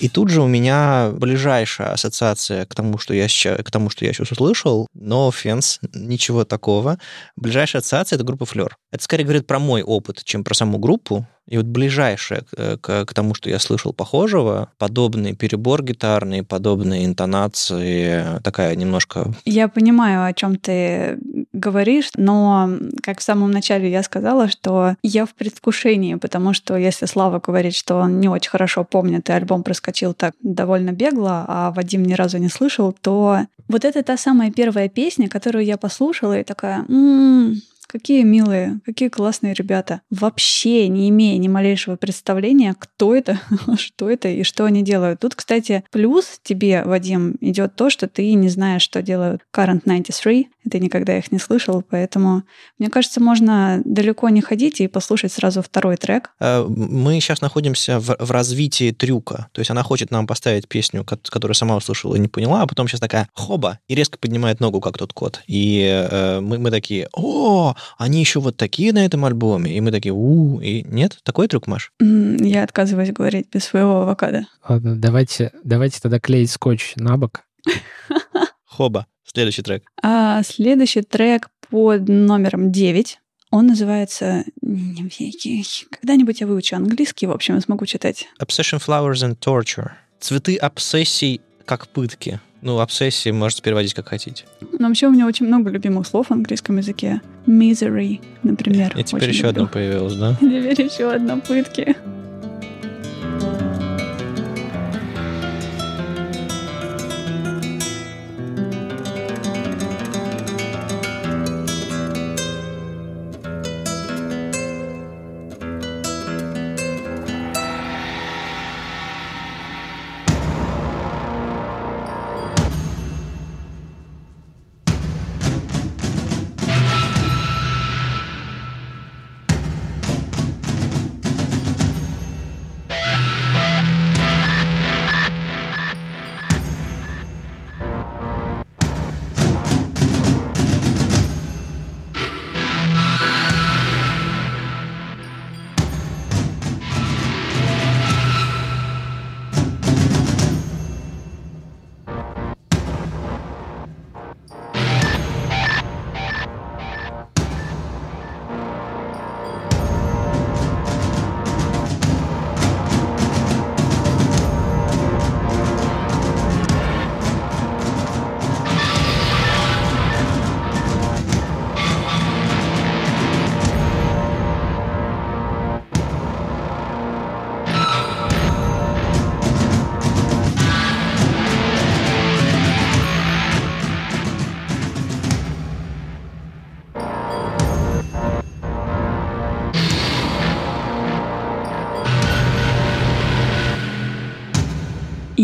И 0.01 0.09
тут 0.09 0.31
же 0.31 0.41
у 0.41 0.47
меня 0.47 1.11
ближайшая 1.13 1.93
ассоциация 1.93 2.65
к 2.65 2.75
тому, 2.75 2.97
что 2.97 3.13
я 3.13 3.29
сейчас, 3.29 3.63
к 3.63 3.71
тому, 3.71 3.91
что 3.91 4.07
я 4.07 4.13
сейчас 4.15 4.33
услышал, 4.33 4.87
но 4.95 5.29
offense, 5.29 5.79
ничего 5.93 6.45
такого. 6.45 6.99
Ближайшая 7.37 7.81
ассоциация— 7.81 8.17
это 8.19 8.25
группа 8.25 8.47
Флер. 8.47 8.77
Это 8.91 9.05
скорее 9.05 9.25
говорит 9.25 9.47
про 9.47 9.59
мой 9.59 9.83
опыт, 9.83 10.25
чем 10.25 10.43
про 10.43 10.55
саму 10.55 10.79
группу. 10.79 11.27
И 11.51 11.57
вот 11.57 11.67
ближайшее 11.67 12.43
к, 12.51 12.79
к- 12.79 13.05
к 13.05 13.13
тому, 13.15 13.35
что 13.35 13.51
я 13.51 13.59
слышал 13.59 13.93
похожего, 13.93 14.71
подобный 14.79 15.35
перебор 15.35 15.83
гитарный, 15.83 16.43
подобные 16.43 17.05
интонации, 17.05 18.41
такая 18.43 18.75
немножко... 18.77 19.33
Я 19.45 19.69
понимаю, 19.69 20.25
о 20.25 20.33
чем 20.33 20.57
ты 20.57 21.19
говоришь, 21.53 22.11
но, 22.17 22.71
как 23.03 23.19
в 23.19 23.23
самом 23.23 23.51
начале 23.51 23.91
я 23.91 24.03
сказала, 24.03 24.49
что 24.49 24.95
я 25.03 25.27
в 25.27 25.35
предвкушении, 25.35 26.15
потому 26.15 26.55
что 26.55 26.77
если 26.77 27.07
Слава 27.07 27.41
говорит, 27.45 27.75
что 27.75 27.97
он 27.97 28.21
не 28.21 28.29
очень 28.29 28.51
хорошо 28.51 28.85
помнит, 28.85 29.29
и 29.29 29.33
альбом 29.33 29.63
проскочил 29.63 30.15
так 30.15 30.35
довольно 30.43 30.93
бегло, 30.93 31.45
а 31.49 31.73
Вадим 31.73 32.05
ни 32.05 32.15
разу 32.15 32.39
не 32.39 32.49
слышал, 32.49 32.93
то 33.01 33.41
вот 33.69 33.85
это 33.85 34.03
та 34.03 34.17
самая 34.17 34.51
первая 34.51 34.89
песня, 34.89 35.29
которую 35.29 35.65
я 35.65 35.77
послушала 35.77 36.39
и 36.39 36.45
такая... 36.45 36.85
«М, 36.89 37.61
Какие 37.91 38.23
милые, 38.23 38.79
какие 38.87 39.09
классные 39.09 39.53
ребята. 39.53 40.01
Вообще 40.11 40.87
не 40.87 41.09
имея 41.09 41.37
ни 41.39 41.49
малейшего 41.49 41.97
представления, 41.97 42.77
кто 42.79 43.17
это, 43.17 43.41
что 43.79 44.09
это 44.09 44.29
и 44.29 44.45
что 44.45 44.65
они 44.65 44.83
делают. 44.83 45.19
Тут, 45.19 45.35
кстати, 45.35 45.83
плюс 45.91 46.39
тебе, 46.45 46.85
Вадим, 46.85 47.37
идет 47.41 47.75
то, 47.75 47.91
что 47.91 48.07
ты 48.07 48.33
не 48.35 48.49
знаешь, 48.49 48.83
что 48.83 49.03
делают 49.03 49.43
Current 49.53 49.83
93. 49.85 50.49
и 50.65 50.71
Ты 50.71 50.79
никогда 50.79 51.19
их 51.19 51.33
не 51.33 51.41
слышал, 51.41 51.83
поэтому, 51.83 52.45
мне 52.79 52.91
кажется, 52.91 53.21
можно 53.21 53.83
далеко 53.85 54.29
не 54.29 54.41
ходить 54.41 54.81
и 54.81 54.87
послушать 54.87 55.33
сразу 55.33 55.61
второй 55.61 55.97
трек. 55.97 56.31
Э, 56.39 56.65
Мы 56.69 57.15
сейчас 57.21 57.41
находимся 57.41 57.99
в, 57.99 58.17
в 58.21 58.31
развитии 58.31 58.93
трюка. 58.93 59.49
То 59.51 59.61
есть 59.61 59.71
она 59.73 59.83
хочет 59.83 60.13
нам 60.13 60.29
поставить 60.29 60.69
песню, 60.69 61.03
ко- 61.03 61.19
которую 61.29 61.57
сама 61.57 61.77
услышала 61.77 62.15
и 62.15 62.21
не 62.21 62.29
поняла, 62.29 62.63
а 62.63 62.67
потом 62.69 62.87
сейчас 62.87 63.01
такая 63.01 63.29
хоба 63.35 63.81
и 63.89 63.97
резко 63.97 64.17
поднимает 64.17 64.61
ногу, 64.61 64.81
как 64.81 64.97
тот 64.97 65.13
кот. 65.13 65.43
И 65.49 65.83
э, 66.09 66.39
мы, 66.41 66.59
мы 66.59 66.71
такие, 66.71 67.09
о, 67.13 67.75
они 67.99 68.21
еще 68.21 68.41
вот 68.41 68.57
такие 68.57 68.93
на 68.93 69.05
этом 69.05 69.25
альбоме. 69.25 69.77
И 69.77 69.81
мы 69.81 69.91
такие, 69.91 70.13
у, 70.13 70.61
и 70.61 70.83
нет, 70.83 71.19
такой 71.23 71.49
трюк, 71.49 71.67
Маш? 71.67 71.93
Я 72.01 72.65
отказываюсь 72.65 73.13
говорить 73.13 73.49
без 73.53 73.65
своего 73.65 74.03
авокадо. 74.03 74.47
Ладно, 74.69 74.97
давайте, 74.97 75.53
давайте 75.65 76.01
тогда 76.01 76.21
клеить 76.21 76.51
скотч 76.51 76.95
на 76.97 77.17
бок. 77.17 77.43
Хоба. 78.65 79.07
Следующий 79.25 79.63
трек. 79.63 79.85
А 80.03 80.43
следующий 80.43 81.03
трек 81.03 81.51
под 81.69 82.09
номером 82.09 82.73
9. 82.73 83.19
Он 83.51 83.67
называется... 83.67 84.45
Когда-нибудь 84.61 86.41
я 86.41 86.47
выучу 86.47 86.77
английский, 86.77 87.27
в 87.27 87.33
общем, 87.33 87.57
и 87.57 87.61
смогу 87.61 87.87
читать. 87.87 88.29
Obsession 88.41 88.81
Flowers 88.85 89.29
and 89.29 89.39
Torture. 89.39 89.91
Цветы 90.21 90.57
обсессий 90.57 91.41
как 91.65 91.89
пытки. 91.89 92.41
Ну, 92.63 92.79
обсессии 92.79 93.31
можете 93.31 93.63
переводить 93.63 93.95
как 93.95 94.09
хотите. 94.09 94.45
Но 94.79 94.89
вообще 94.89 95.07
у 95.07 95.11
меня 95.11 95.27
очень 95.27 95.47
много 95.47 95.71
любимых 95.71 96.07
слов 96.07 96.29
в 96.29 96.33
английском 96.33 96.77
языке. 96.77 97.23
Misery, 97.47 98.21
например. 98.43 98.97
И 98.99 99.03
теперь 99.03 99.31
еще 99.31 99.47
люблю. 99.47 99.63
одно 99.63 99.67
появилось, 99.69 100.15
да? 100.15 100.37
Теперь 100.41 100.83
еще 100.83 101.11
одна 101.13 101.37
пытки. 101.39 101.97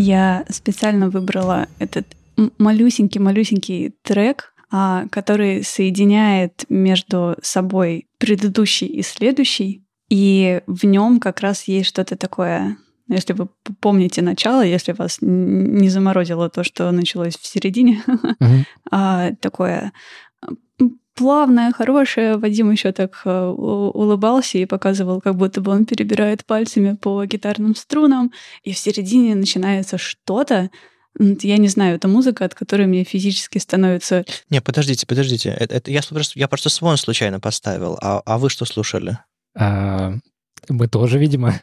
Я 0.07 0.45
специально 0.47 1.09
выбрала 1.09 1.67
этот 1.79 2.07
малюсенький-малюсенький 2.57 3.93
трек, 4.03 4.53
а, 4.71 5.05
который 5.11 5.65
соединяет 5.65 6.63
между 6.69 7.35
собой 7.41 8.07
предыдущий 8.17 8.87
и 8.87 9.01
следующий. 9.01 9.83
И 10.07 10.61
в 10.65 10.85
нем 10.85 11.19
как 11.19 11.41
раз 11.41 11.67
есть 11.67 11.89
что-то 11.89 12.15
такое 12.15 12.77
если 13.09 13.31
вы 13.31 13.47
помните 13.79 14.21
начало, 14.21 14.65
если 14.65 14.91
вас 14.91 15.19
не 15.21 15.87
заморозило 15.87 16.49
то, 16.49 16.65
что 16.65 16.91
началось 16.91 17.37
в 17.37 17.45
середине, 17.45 18.03
uh-huh. 18.91 19.35
такое 19.37 19.93
плавное, 21.17 21.71
хорошее. 21.71 22.37
Вадим 22.37 22.71
еще 22.71 22.91
так 22.91 23.21
э, 23.25 23.45
улыбался 23.47 24.59
и 24.59 24.65
показывал, 24.65 25.19
как 25.19 25.35
будто 25.35 25.59
бы 25.59 25.71
он 25.71 25.85
перебирает 25.85 26.45
пальцами 26.45 26.95
по 26.95 27.25
гитарным 27.25 27.75
струнам, 27.75 28.31
и 28.63 28.71
в 28.71 28.77
середине 28.77 29.35
начинается 29.35 29.97
что-то. 29.97 30.69
Я 31.19 31.57
не 31.57 31.67
знаю, 31.67 31.95
это 31.95 32.07
музыка, 32.07 32.45
от 32.45 32.53
которой 32.53 32.85
мне 32.85 33.03
физически 33.03 33.57
становится... 33.57 34.23
Не, 34.51 34.61
подождите, 34.61 35.07
подождите. 35.07 35.49
Это, 35.49 35.75
это 35.75 35.91
я, 35.91 36.01
просто, 36.07 36.39
я 36.39 36.47
просто 36.47 36.69
свон 36.69 36.95
случайно 36.97 37.39
поставил. 37.39 37.97
А, 38.01 38.21
а 38.23 38.37
вы 38.37 38.51
что 38.51 38.65
слушали? 38.65 39.17
А, 39.57 40.13
мы 40.69 40.87
тоже, 40.87 41.17
видимо. 41.17 41.59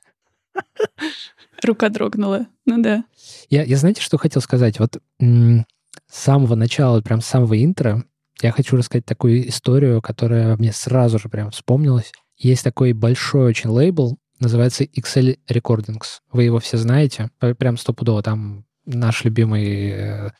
Рука 1.62 1.88
дрогнула. 1.88 2.46
Ну 2.66 2.82
да. 2.82 3.04
Я, 3.48 3.62
я 3.62 3.76
знаете, 3.76 4.02
что 4.02 4.18
хотел 4.18 4.42
сказать? 4.42 4.80
Вот 4.80 4.98
с 5.20 5.64
самого 6.10 6.56
начала, 6.56 7.00
прям 7.00 7.20
с 7.20 7.26
самого 7.26 7.62
интро, 7.64 8.04
я 8.42 8.52
хочу 8.52 8.76
рассказать 8.76 9.04
такую 9.04 9.48
историю, 9.48 10.02
которая 10.02 10.56
мне 10.56 10.72
сразу 10.72 11.18
же 11.18 11.28
прям 11.28 11.50
вспомнилась. 11.50 12.12
Есть 12.36 12.64
такой 12.64 12.92
большой 12.92 13.46
очень 13.46 13.70
лейбл, 13.70 14.18
называется 14.40 14.84
XL 14.84 15.38
Recordings. 15.48 16.20
Вы 16.32 16.44
его 16.44 16.58
все 16.58 16.76
знаете, 16.76 17.30
прям 17.58 17.76
стопудово. 17.76 18.22
Там 18.22 18.64
наш 18.84 19.24
любимый 19.24 19.94
э, 19.94 20.30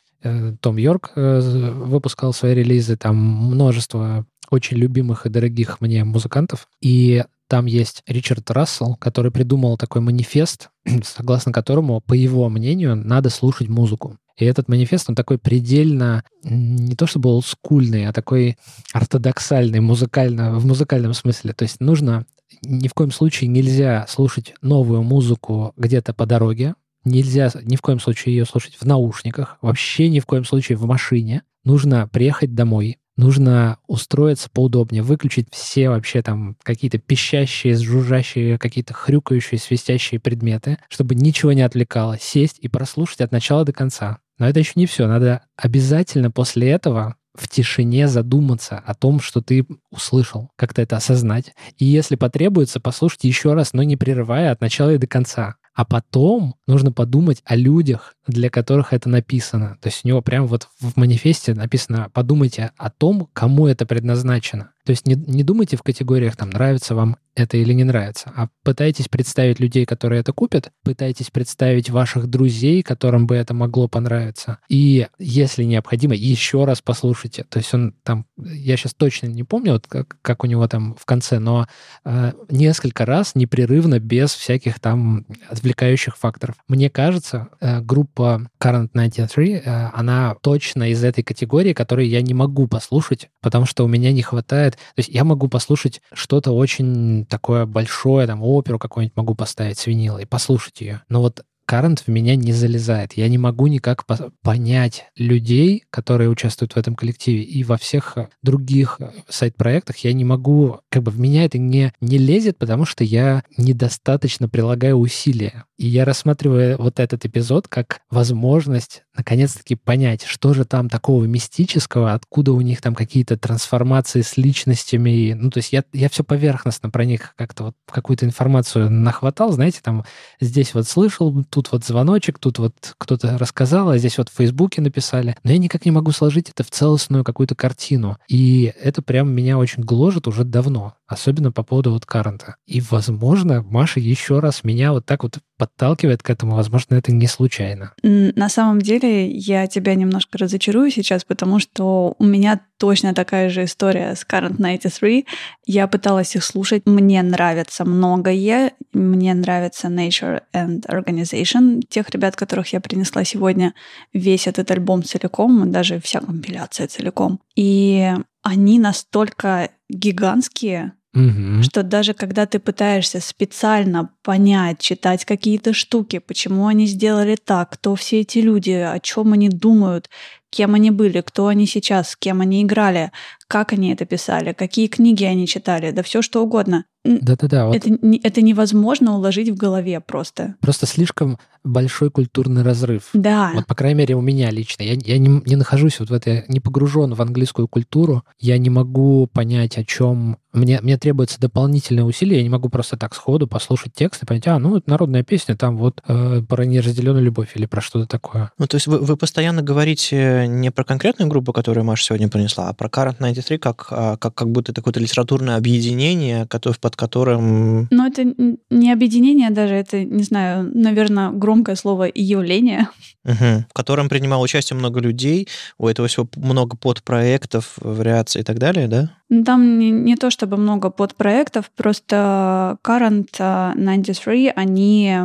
том 0.59 0.77
Йорк 0.77 1.11
э, 1.15 1.39
выпускал 1.39 2.33
свои 2.33 2.53
релизы, 2.53 2.97
там 2.97 3.15
множество 3.15 4.25
очень 4.49 4.77
любимых 4.77 5.25
и 5.25 5.29
дорогих 5.29 5.81
мне 5.81 6.03
музыкантов. 6.03 6.67
И 6.81 7.23
там 7.47 7.65
есть 7.65 8.03
Ричард 8.07 8.49
Рассел, 8.51 8.95
который 8.95 9.31
придумал 9.31 9.77
такой 9.77 10.01
манифест, 10.01 10.69
согласно 11.03 11.51
которому, 11.51 12.01
по 12.01 12.13
его 12.13 12.49
мнению, 12.49 12.95
надо 12.95 13.29
слушать 13.29 13.69
музыку. 13.69 14.17
И 14.37 14.45
этот 14.45 14.67
манифест, 14.67 15.09
он 15.09 15.15
такой 15.15 15.37
предельно, 15.37 16.23
не 16.43 16.95
то 16.95 17.07
чтобы 17.07 17.29
олдскульный, 17.29 18.07
а 18.07 18.13
такой 18.13 18.57
ортодоксальный 18.91 19.79
музыкально, 19.79 20.59
в 20.59 20.65
музыкальном 20.65 21.13
смысле. 21.13 21.53
То 21.53 21.63
есть 21.63 21.79
нужно, 21.79 22.25
ни 22.63 22.87
в 22.87 22.93
коем 22.93 23.11
случае 23.11 23.49
нельзя 23.49 24.05
слушать 24.09 24.53
новую 24.61 25.03
музыку 25.03 25.73
где-то 25.77 26.13
по 26.13 26.25
дороге, 26.25 26.75
нельзя 27.05 27.49
ни 27.63 27.77
в 27.77 27.81
коем 27.81 27.99
случае 27.99 28.35
ее 28.35 28.45
слушать 28.45 28.75
в 28.75 28.85
наушниках, 28.85 29.57
вообще 29.61 30.09
ни 30.09 30.19
в 30.19 30.25
коем 30.25 30.43
случае 30.43 30.77
в 30.77 30.85
машине. 30.85 31.43
Нужно 31.63 32.07
приехать 32.07 32.53
домой, 32.53 32.97
нужно 33.15 33.79
устроиться 33.87 34.49
поудобнее, 34.51 35.01
выключить 35.01 35.47
все 35.51 35.89
вообще 35.89 36.21
там 36.21 36.57
какие-то 36.61 36.97
пищащие, 36.97 37.77
жужжащие, 37.77 38.57
какие-то 38.57 38.93
хрюкающие, 38.93 39.59
свистящие 39.59 40.19
предметы, 40.19 40.77
чтобы 40.89 41.15
ничего 41.15 41.53
не 41.53 41.61
отвлекало, 41.61 42.17
сесть 42.19 42.57
и 42.59 42.67
прослушать 42.67 43.21
от 43.21 43.31
начала 43.31 43.63
до 43.63 43.71
конца. 43.73 44.19
Но 44.37 44.47
это 44.47 44.59
еще 44.59 44.73
не 44.75 44.85
все. 44.85 45.07
Надо 45.07 45.41
обязательно 45.55 46.31
после 46.31 46.69
этого 46.69 47.15
в 47.33 47.47
тишине 47.47 48.07
задуматься 48.07 48.81
о 48.85 48.93
том, 48.93 49.19
что 49.19 49.41
ты 49.41 49.65
услышал, 49.91 50.51
как-то 50.55 50.81
это 50.81 50.97
осознать. 50.97 51.53
И 51.77 51.85
если 51.85 52.15
потребуется, 52.15 52.79
послушать 52.79 53.25
еще 53.25 53.53
раз, 53.53 53.73
но 53.73 53.83
не 53.83 53.97
прерывая 53.97 54.51
от 54.51 54.61
начала 54.61 54.93
и 54.93 54.97
до 54.97 55.07
конца. 55.07 55.55
А 55.73 55.83
потом 55.83 56.55
нужно 56.67 56.93
подумать 56.93 57.41
о 57.43 57.57
людях, 57.57 58.15
для 58.27 58.49
которых 58.49 58.93
это 58.93 59.09
написано. 59.09 59.77
То 59.81 59.89
есть 59.89 60.05
у 60.05 60.07
него 60.07 60.21
прямо 60.21 60.47
вот 60.47 60.69
в 60.79 60.95
манифесте 60.95 61.53
написано 61.53 62.09
«подумайте 62.13 62.71
о 62.77 62.89
том, 62.89 63.27
кому 63.33 63.67
это 63.67 63.85
предназначено». 63.85 64.71
То 64.85 64.91
есть 64.91 65.07
не, 65.07 65.15
не 65.15 65.43
думайте 65.43 65.77
в 65.77 65.83
категориях 65.83 66.35
там 66.35 66.49
нравится 66.51 66.95
вам 66.95 67.17
это 67.35 67.57
или 67.57 67.73
не 67.73 67.83
нравится, 67.83 68.31
а 68.35 68.47
пытайтесь 68.63 69.09
представить 69.09 69.59
людей, 69.59 69.85
которые 69.85 70.21
это 70.21 70.31
купят, 70.31 70.71
пытайтесь 70.83 71.29
представить 71.29 71.89
ваших 71.89 72.27
друзей, 72.27 72.81
которым 72.81 73.27
бы 73.27 73.35
это 73.35 73.53
могло 73.53 73.87
понравиться. 73.87 74.59
И 74.69 75.07
если 75.19 75.63
необходимо, 75.63 76.15
еще 76.15 76.63
раз 76.63 76.81
послушайте. 76.81 77.45
То 77.49 77.59
есть 77.59 77.73
он 77.73 77.93
там, 78.03 78.25
я 78.37 78.77
сейчас 78.77 78.93
точно 78.93 79.27
не 79.27 79.43
помню, 79.43 79.73
вот 79.73 79.87
как, 79.87 80.17
как 80.21 80.43
у 80.43 80.47
него 80.47 80.65
там 80.67 80.95
в 80.97 81.05
конце, 81.05 81.39
но 81.39 81.67
э, 82.05 82.31
несколько 82.49 83.05
раз 83.05 83.35
непрерывно, 83.35 83.99
без 83.99 84.33
всяких 84.33 84.79
там 84.79 85.25
отвлекающих 85.49 86.17
факторов. 86.17 86.55
Мне 86.69 86.89
кажется, 86.89 87.49
э, 87.59 87.81
группа 87.81 88.47
Current 88.61 88.91
93, 88.93 89.53
э, 89.53 89.89
она 89.93 90.35
точно 90.41 90.89
из 90.89 91.03
этой 91.03 91.23
категории, 91.23 91.73
которой 91.73 92.07
я 92.07 92.21
не 92.21 92.33
могу 92.33 92.67
послушать, 92.67 93.29
потому 93.41 93.65
что 93.65 93.83
у 93.83 93.87
меня 93.87 94.13
не 94.13 94.21
хватает. 94.21 94.74
То 94.75 94.99
есть 94.99 95.09
я 95.09 95.23
могу 95.23 95.47
послушать 95.47 96.01
что-то 96.13 96.51
очень 96.51 97.25
такое 97.25 97.65
большое, 97.65 98.27
там, 98.27 98.41
оперу 98.43 98.79
какую-нибудь 98.79 99.17
могу 99.17 99.35
поставить 99.35 99.77
с 99.77 99.87
винила 99.87 100.19
и 100.19 100.25
послушать 100.25 100.81
ее. 100.81 101.01
Но 101.09 101.21
вот 101.21 101.43
Current 101.67 102.01
в 102.05 102.07
меня 102.09 102.35
не 102.35 102.53
залезает. 102.53 103.13
Я 103.13 103.27
не 103.27 103.37
могу 103.37 103.67
никак 103.67 104.05
по 104.05 104.31
понять 104.43 105.05
людей, 105.17 105.83
которые 105.89 106.29
участвуют 106.29 106.73
в 106.73 106.77
этом 106.77 106.95
коллективе. 106.95 107.41
И 107.41 107.63
во 107.63 107.77
всех 107.77 108.17
э, 108.17 108.27
других 108.43 108.97
э, 108.99 109.11
сайт-проектах 109.27 109.97
я 109.99 110.13
не 110.13 110.23
могу... 110.23 110.79
Как 110.89 111.03
бы 111.03 111.11
в 111.11 111.19
меня 111.19 111.45
это 111.45 111.57
не, 111.57 111.91
не 112.01 112.17
лезет, 112.17 112.57
потому 112.57 112.85
что 112.85 113.03
я 113.03 113.43
недостаточно 113.57 114.47
прилагаю 114.47 114.97
усилия. 114.97 115.65
И 115.77 115.87
я 115.87 116.05
рассматриваю 116.05 116.77
вот 116.77 116.99
этот 116.99 117.25
эпизод 117.25 117.67
как 117.67 117.99
возможность 118.09 119.03
наконец-таки 119.15 119.75
понять, 119.75 120.23
что 120.23 120.53
же 120.53 120.65
там 120.65 120.89
такого 120.89 121.25
мистического, 121.25 122.13
откуда 122.13 122.53
у 122.53 122.61
них 122.61 122.81
там 122.81 122.95
какие-то 122.95 123.37
трансформации 123.37 124.21
с 124.21 124.37
личностями. 124.37 125.33
Ну, 125.33 125.49
то 125.49 125.59
есть 125.59 125.73
я, 125.73 125.83
я 125.93 126.09
все 126.09 126.23
поверхностно 126.23 126.89
про 126.89 127.05
них 127.05 127.33
как-то 127.37 127.65
вот 127.65 127.75
какую-то 127.89 128.25
информацию 128.25 128.89
нахватал, 128.89 129.51
знаете, 129.51 129.79
там 129.81 130.05
здесь 130.39 130.73
вот 130.73 130.87
слышал, 130.87 131.43
тут 131.49 131.71
вот 131.71 131.85
звоночек, 131.85 132.39
тут 132.39 132.59
вот 132.59 132.73
кто-то 132.97 133.37
рассказал, 133.37 133.89
а 133.89 133.97
здесь 133.97 134.17
вот 134.17 134.29
в 134.29 134.35
Фейсбуке 134.37 134.81
написали. 134.81 135.37
Но 135.43 135.51
я 135.51 135.57
никак 135.57 135.85
не 135.85 135.91
могу 135.91 136.11
сложить 136.11 136.49
это 136.49 136.63
в 136.63 136.71
целостную 136.71 137.23
какую-то 137.23 137.55
картину. 137.55 138.17
И 138.27 138.73
это 138.81 139.01
прям 139.01 139.31
меня 139.31 139.57
очень 139.57 139.83
гложет 139.83 140.27
уже 140.27 140.43
давно 140.43 140.95
особенно 141.07 141.51
по 141.51 141.63
поводу 141.63 141.91
вот 141.91 142.05
каранта. 142.05 142.55
И, 142.65 142.81
возможно, 142.81 143.61
Маша 143.61 143.99
еще 143.99 144.39
раз 144.39 144.63
меня 144.63 144.91
вот 144.91 145.05
так 145.05 145.23
вот 145.23 145.39
подталкивает 145.57 146.21
к 146.21 146.29
этому, 146.29 146.55
возможно, 146.55 146.95
это 146.95 147.11
не 147.11 147.27
случайно. 147.27 147.93
На 148.03 148.49
самом 148.49 148.81
деле 148.81 149.29
я 149.29 149.67
тебя 149.67 149.95
немножко 149.95 150.37
разочарую 150.37 150.91
сейчас, 150.91 151.23
потому 151.23 151.59
что 151.59 152.15
у 152.17 152.25
меня 152.25 152.59
точно 152.77 153.13
такая 153.13 153.49
же 153.49 153.63
история 153.63 154.15
с 154.15 154.25
Current 154.29 154.57
93. 154.57 155.25
Я 155.65 155.87
пыталась 155.87 156.35
их 156.35 156.43
слушать. 156.43 156.83
Мне 156.85 157.21
нравится 157.23 157.85
многое. 157.85 158.73
Мне 158.91 159.33
нравится 159.33 159.87
Nature 159.87 160.41
and 160.53 160.85
Organization. 160.87 161.81
Тех 161.87 162.09
ребят, 162.09 162.35
которых 162.35 162.73
я 162.73 162.81
принесла 162.81 163.23
сегодня, 163.23 163.73
весь 164.11 164.47
этот 164.47 164.69
альбом 164.71 165.03
целиком, 165.03 165.71
даже 165.71 166.01
вся 166.01 166.19
компиляция 166.19 166.87
целиком. 166.87 167.39
И 167.55 168.13
они 168.43 168.79
настолько 168.79 169.69
гигантские, 169.89 170.93
угу. 171.13 171.63
что 171.63 171.83
даже 171.83 172.13
когда 172.13 172.45
ты 172.45 172.59
пытаешься 172.59 173.21
специально 173.21 174.11
понять, 174.23 174.79
читать 174.79 175.25
какие-то 175.25 175.73
штуки, 175.73 176.19
почему 176.19 176.67
они 176.67 176.85
сделали 176.85 177.35
так, 177.35 177.71
кто 177.71 177.95
все 177.95 178.21
эти 178.21 178.39
люди, 178.39 178.71
о 178.71 178.99
чем 178.99 179.33
они 179.33 179.49
думают, 179.49 180.09
кем 180.49 180.73
они 180.75 180.91
были, 180.91 181.21
кто 181.21 181.47
они 181.47 181.65
сейчас, 181.65 182.11
с 182.11 182.15
кем 182.15 182.41
они 182.41 182.63
играли, 182.63 183.11
как 183.47 183.73
они 183.73 183.91
это 183.93 184.05
писали, 184.05 184.53
какие 184.53 184.87
книги 184.87 185.23
они 185.23 185.47
читали, 185.47 185.91
да 185.91 186.03
все 186.03 186.21
что 186.21 186.43
угодно. 186.43 186.85
Да-да-да. 187.05 187.67
Вот. 187.67 187.75
Это, 187.75 187.89
это 188.23 188.41
невозможно 188.41 189.15
уложить 189.15 189.49
в 189.49 189.55
голове 189.55 189.99
просто. 189.99 190.55
Просто 190.59 190.87
слишком 190.87 191.37
большой 191.63 192.11
культурный 192.11 192.63
разрыв. 192.63 193.09
Да. 193.13 193.51
Вот, 193.53 193.65
по 193.65 193.75
крайней 193.75 193.99
мере, 193.99 194.15
у 194.15 194.21
меня 194.21 194.51
лично. 194.51 194.83
Я, 194.83 194.93
я 194.93 195.17
не, 195.17 195.41
не 195.45 195.55
нахожусь 195.55 195.99
вот 195.99 196.09
в 196.09 196.13
этой, 196.13 196.45
не 196.47 196.59
погружен 196.59 197.13
в 197.13 197.21
английскую 197.21 197.67
культуру. 197.67 198.23
Я 198.39 198.57
не 198.57 198.69
могу 198.69 199.27
понять, 199.27 199.77
о 199.77 199.83
чем... 199.83 200.37
Мне, 200.53 200.79
мне 200.81 200.97
требуется 200.97 201.39
дополнительное 201.39 202.05
усилие. 202.05 202.37
Я 202.37 202.43
не 202.43 202.49
могу 202.49 202.69
просто 202.69 202.95
так 202.95 203.13
сходу 203.13 203.45
послушать 203.45 203.93
текст 203.93 204.23
и 204.23 204.25
понять, 204.25 204.47
а, 204.47 204.57
ну, 204.57 204.77
это 204.77 204.89
народная 204.89 205.21
песня, 205.21 205.57
там 205.57 205.75
вот 205.75 206.01
э, 206.07 206.41
про 206.47 206.65
неразделенную 206.65 207.25
любовь 207.25 207.51
или 207.55 207.65
про 207.65 207.81
что-то 207.81 208.07
такое. 208.07 208.51
Ну, 208.57 208.65
то 208.65 208.75
есть 208.75 208.87
вы, 208.87 208.99
вы 208.99 209.17
постоянно 209.17 209.61
говорите 209.61 210.45
не 210.47 210.71
про 210.71 210.85
конкретную 210.85 211.29
группу, 211.29 211.51
которую 211.51 211.83
Маша 211.83 212.05
сегодня 212.05 212.29
принесла, 212.29 212.69
а 212.69 212.73
про 212.73 212.87
Current 212.87 213.17
93 213.19 213.57
как, 213.57 213.87
а, 213.89 214.15
как, 214.15 214.33
как 214.33 214.49
будто 214.49 214.71
такое 214.71 214.93
литературное 214.95 215.57
объединение, 215.57 216.45
которое, 216.47 216.77
под 216.95 217.09
которым... 217.09 217.87
Но 217.91 218.07
это 218.07 218.23
не 218.69 218.91
объединение 218.91 219.49
даже, 219.49 219.73
это, 219.73 220.03
не 220.03 220.23
знаю, 220.23 220.71
наверное, 220.73 221.31
громкое 221.31 221.75
слово 221.75 222.07
«явление». 222.13 222.87
Угу. 223.25 223.65
В 223.69 223.73
котором 223.73 224.07
принимало 224.07 224.43
участие 224.43 224.77
много 224.77 224.99
людей, 224.99 225.47
у 225.77 225.87
этого 225.87 226.07
всего 226.07 226.27
много 226.35 226.77
подпроектов, 226.77 227.73
вариаций 227.81 228.41
и 228.41 228.43
так 228.43 228.59
далее, 228.59 228.87
да? 228.87 229.11
Там 229.43 229.79
не, 229.79 229.89
не 229.89 230.15
то 230.15 230.29
чтобы 230.29 230.57
много 230.57 230.89
подпроектов, 230.89 231.71
просто 231.75 232.77
Current 232.83 233.75
93, 233.75 234.53
они 234.55 235.17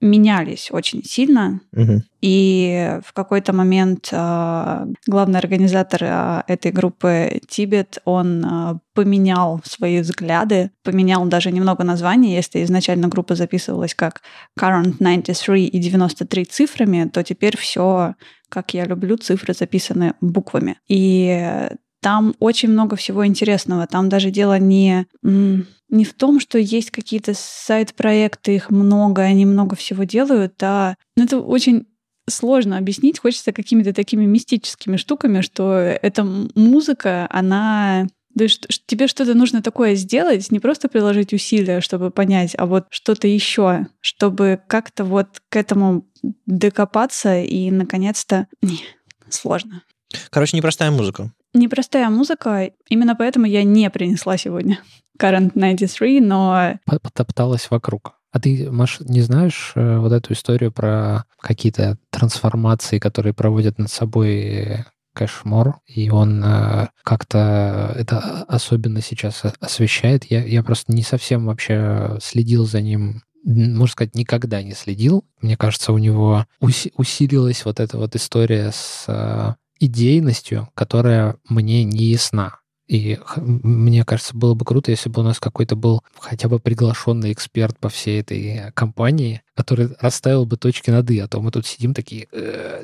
менялись 0.00 0.68
очень 0.70 1.02
сильно. 1.04 1.60
Мгм. 1.72 2.02
И 2.20 2.98
в 3.04 3.12
какой-то 3.12 3.52
момент 3.52 4.08
а, 4.12 4.86
главный 5.06 5.38
организатор 5.38 6.00
а, 6.04 6.44
этой 6.46 6.72
группы 6.72 7.40
Тибет, 7.48 7.98
он 8.04 8.44
а, 8.44 8.78
поменял 8.94 9.60
свои 9.64 10.00
взгляды, 10.00 10.70
поменял 10.84 11.24
даже 11.26 11.50
немного 11.50 11.84
название. 11.84 12.34
Если 12.36 12.62
изначально 12.64 13.08
группа 13.08 13.34
записывалась 13.34 13.94
как 13.94 14.22
Current 14.58 14.96
93 14.98 15.66
и 15.66 15.78
93 15.78 16.44
цифрами, 16.44 17.08
то 17.12 17.22
теперь 17.22 17.56
все, 17.56 18.14
как 18.48 18.74
я 18.74 18.84
люблю, 18.84 19.16
цифры 19.16 19.54
записаны 19.54 20.14
буквами. 20.20 20.78
И 20.88 21.68
там 22.00 22.34
очень 22.38 22.70
много 22.70 22.96
всего 22.96 23.26
интересного. 23.26 23.86
Там 23.86 24.08
даже 24.08 24.30
дело 24.30 24.58
не, 24.58 25.06
м, 25.24 25.66
не 25.88 26.04
в 26.04 26.14
том, 26.14 26.40
что 26.40 26.58
есть 26.58 26.90
какие-то 26.90 27.32
сайт-проекты, 27.34 28.54
их 28.54 28.70
много, 28.70 29.22
они 29.22 29.46
много 29.46 29.76
всего 29.76 30.04
делают, 30.04 30.62
а 30.62 30.96
это 31.16 31.40
очень 31.40 31.86
сложно 32.28 32.76
объяснить. 32.76 33.18
Хочется 33.18 33.52
какими-то 33.52 33.92
такими 33.92 34.26
мистическими 34.26 34.96
штуками, 34.96 35.40
что 35.40 35.74
эта 35.74 36.24
музыка, 36.24 37.26
она 37.30 38.06
что- 38.46 38.70
ш- 38.70 38.80
тебе 38.86 39.08
что-то 39.08 39.34
нужно 39.34 39.62
такое 39.62 39.94
сделать, 39.94 40.50
не 40.52 40.60
просто 40.60 40.88
приложить 40.88 41.32
усилия, 41.32 41.80
чтобы 41.80 42.10
понять, 42.10 42.54
а 42.56 42.66
вот 42.66 42.84
что-то 42.90 43.26
еще, 43.26 43.86
чтобы 44.00 44.60
как-то 44.68 45.04
вот 45.04 45.40
к 45.48 45.56
этому 45.56 46.06
докопаться 46.46 47.40
и, 47.40 47.70
наконец-то, 47.70 48.46
не, 48.62 48.80
сложно. 49.28 49.82
Короче, 50.30 50.56
непростая 50.56 50.90
музыка. 50.90 51.32
Непростая 51.58 52.08
музыка, 52.08 52.70
именно 52.88 53.16
поэтому 53.16 53.46
я 53.46 53.64
не 53.64 53.90
принесла 53.90 54.36
сегодня 54.36 54.78
Current 55.20 55.52
93, 55.54 56.20
но 56.20 56.78
По- 56.86 57.00
Потопталась 57.00 57.68
вокруг. 57.70 58.12
А 58.30 58.38
ты, 58.38 58.70
Маш, 58.70 59.00
не 59.00 59.22
знаешь 59.22 59.72
э, 59.74 59.98
вот 59.98 60.12
эту 60.12 60.34
историю 60.34 60.70
про 60.70 61.24
какие-то 61.40 61.98
трансформации, 62.10 62.98
которые 62.98 63.32
проводят 63.32 63.78
над 63.78 63.90
собой 63.90 64.34
э, 64.36 64.84
Кэшмор, 65.14 65.80
и 65.86 66.10
он 66.10 66.44
э, 66.44 66.88
как-то 67.02 67.92
это 67.96 68.44
особенно 68.46 69.00
сейчас 69.00 69.42
освещает. 69.58 70.24
Я, 70.26 70.44
я 70.44 70.62
просто 70.62 70.92
не 70.92 71.02
совсем 71.02 71.46
вообще 71.46 72.18
следил 72.20 72.66
за 72.66 72.80
ним 72.80 73.22
можно 73.44 73.92
сказать, 73.92 74.14
никогда 74.14 74.62
не 74.62 74.74
следил. 74.74 75.24
Мне 75.40 75.56
кажется, 75.56 75.92
у 75.92 75.98
него 75.98 76.44
уси- 76.60 76.92
усилилась 76.96 77.64
вот 77.64 77.80
эта 77.80 77.96
вот 77.96 78.14
история 78.14 78.70
с 78.72 79.04
э, 79.06 79.54
идейностью, 79.80 80.68
которая 80.74 81.36
мне 81.48 81.84
не 81.84 82.06
ясна. 82.06 82.57
И 82.88 83.18
мне 83.36 84.04
кажется, 84.04 84.36
было 84.36 84.54
бы 84.54 84.64
круто, 84.64 84.90
если 84.90 85.08
бы 85.08 85.20
у 85.20 85.24
нас 85.24 85.38
какой-то 85.38 85.76
был 85.76 86.02
хотя 86.18 86.48
бы 86.48 86.58
приглашенный 86.58 87.32
эксперт 87.32 87.78
по 87.78 87.88
всей 87.88 88.20
этой 88.20 88.46
э, 88.46 88.72
компании, 88.72 89.42
который 89.54 89.90
расставил 90.00 90.46
бы 90.46 90.56
точки 90.56 90.90
над 90.90 91.10
«и», 91.10 91.18
а 91.18 91.28
то 91.28 91.40
мы 91.40 91.50
тут 91.50 91.66
сидим 91.66 91.92
такие, 91.92 92.28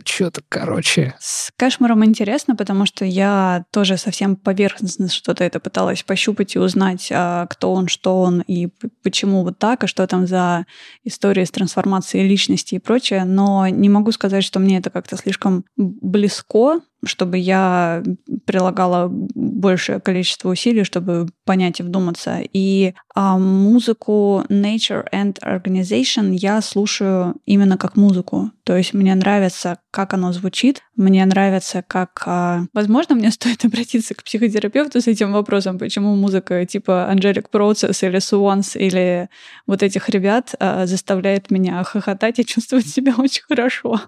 что-то, 0.05 0.43
короче. 0.49 1.15
С 1.21 1.53
Кэшмором 1.57 2.05
интересно, 2.05 2.57
потому 2.57 2.85
что 2.87 3.05
я 3.05 3.65
тоже 3.71 3.97
совсем 3.97 4.37
поверхностно 4.37 5.09
что-то 5.09 5.45
это 5.45 5.61
пыталась 5.61 6.03
пощупать 6.03 6.55
и 6.57 6.59
узнать, 6.59 7.09
а, 7.13 7.47
кто 7.47 7.73
он, 7.73 7.89
что 7.89 8.21
он 8.21 8.41
и 8.41 8.69
почему 9.03 9.43
вот 9.43 9.59
так, 9.59 9.85
и 9.85 9.87
что 9.87 10.07
там 10.07 10.27
за 10.27 10.67
история 11.05 11.47
с 11.47 11.51
трансформацией 11.51 12.29
личности 12.29 12.75
и 12.75 12.79
прочее, 12.79 13.25
но 13.25 13.69
не 13.69 13.89
могу 13.89 14.13
сказать, 14.13 14.45
что 14.45 14.59
мне 14.59 14.79
это 14.79 14.91
как-то 14.91 15.17
слишком 15.17 15.65
близко, 15.77 16.81
чтобы 17.07 17.39
я 17.39 18.03
прилагала 18.47 19.09
большее 19.11 20.01
количество 20.01 20.51
усилий, 20.51 20.85
чтобы 20.85 21.29
понять 21.45 21.81
и 21.81 21.83
вдуматься. 21.83 22.41
И 22.53 22.95
а, 23.15 23.39
музыку 23.39 24.45
Nature 24.49 25.07
and 25.13 25.39
Organization 25.43 26.35
я 26.35 26.61
слушаю 26.61 27.37
именно 27.47 27.79
как 27.79 27.97
музыку. 27.97 28.51
То 28.65 28.77
есть 28.77 28.95
мне 28.95 29.15
нравится, 29.15 29.79
как 29.91 30.15
оно 30.15 30.33
звучит, 30.33 30.83
мне 30.97 31.25
нравится, 31.25 31.85
как... 31.87 32.23
а, 32.27 32.63
Возможно, 32.73 33.15
мне 33.15 33.31
стоит 33.33 33.65
обратиться 33.65 34.15
к 34.15 34.23
психотерапевту 34.23 35.01
с 35.01 35.07
этим 35.07 35.33
вопросом, 35.33 35.79
почему 35.79 36.17
музыка 36.17 36.65
типа 36.67 37.11
Angelic 37.13 37.47
Process 37.53 38.07
или 38.07 38.19
Swans 38.19 38.77
или 38.79 39.29
вот 39.67 39.83
этих 39.83 40.09
ребят 40.09 40.55
а, 40.59 40.87
заставляет 40.87 41.51
меня 41.51 41.83
хохотать 41.85 42.39
и 42.39 42.45
чувствовать 42.45 42.87
себя 42.87 43.15
очень 43.19 43.43
хорошо. 43.43 44.01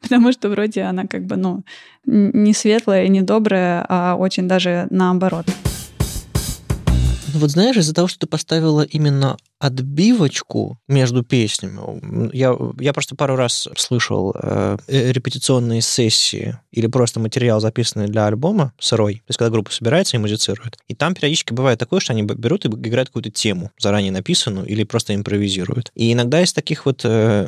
Потому 0.00 0.32
что 0.32 0.48
вроде 0.48 0.82
она 0.82 1.06
как 1.06 1.26
бы, 1.26 1.36
ну, 1.36 1.64
не 2.06 2.52
светлая 2.52 3.04
и 3.04 3.08
не 3.08 3.22
добрая, 3.22 3.84
а 3.88 4.16
очень 4.16 4.48
даже 4.48 4.86
наоборот. 4.90 5.46
Ну 7.34 7.40
вот 7.40 7.50
знаешь, 7.50 7.76
из-за 7.76 7.94
того, 7.94 8.08
что 8.08 8.20
ты 8.20 8.26
поставила 8.26 8.82
именно 8.82 9.36
отбивочку 9.62 10.78
между 10.88 11.22
песнями, 11.22 12.34
я, 12.36 12.56
я 12.80 12.92
просто 12.92 13.14
пару 13.14 13.36
раз 13.36 13.68
слышал 13.76 14.34
э, 14.34 14.76
э, 14.88 15.12
репетиционные 15.12 15.80
сессии 15.82 16.58
или 16.72 16.88
просто 16.88 17.20
материал, 17.20 17.60
записанный 17.60 18.08
для 18.08 18.26
альбома 18.26 18.72
сырой, 18.80 19.16
то 19.18 19.24
есть 19.28 19.38
когда 19.38 19.50
группа 19.50 19.70
собирается 19.70 20.16
и 20.16 20.20
музицирует. 20.20 20.78
И 20.88 20.94
там 20.94 21.14
периодически 21.14 21.52
бывает 21.52 21.78
такое, 21.78 22.00
что 22.00 22.12
они 22.12 22.22
берут 22.22 22.64
и 22.64 22.68
играют 22.68 23.10
какую-то 23.10 23.30
тему, 23.30 23.70
заранее 23.78 24.10
написанную, 24.10 24.66
или 24.66 24.82
просто 24.82 25.14
импровизируют. 25.14 25.92
И 25.94 26.12
иногда 26.12 26.42
из 26.42 26.52
таких 26.52 26.84
вот 26.84 27.02
э, 27.04 27.46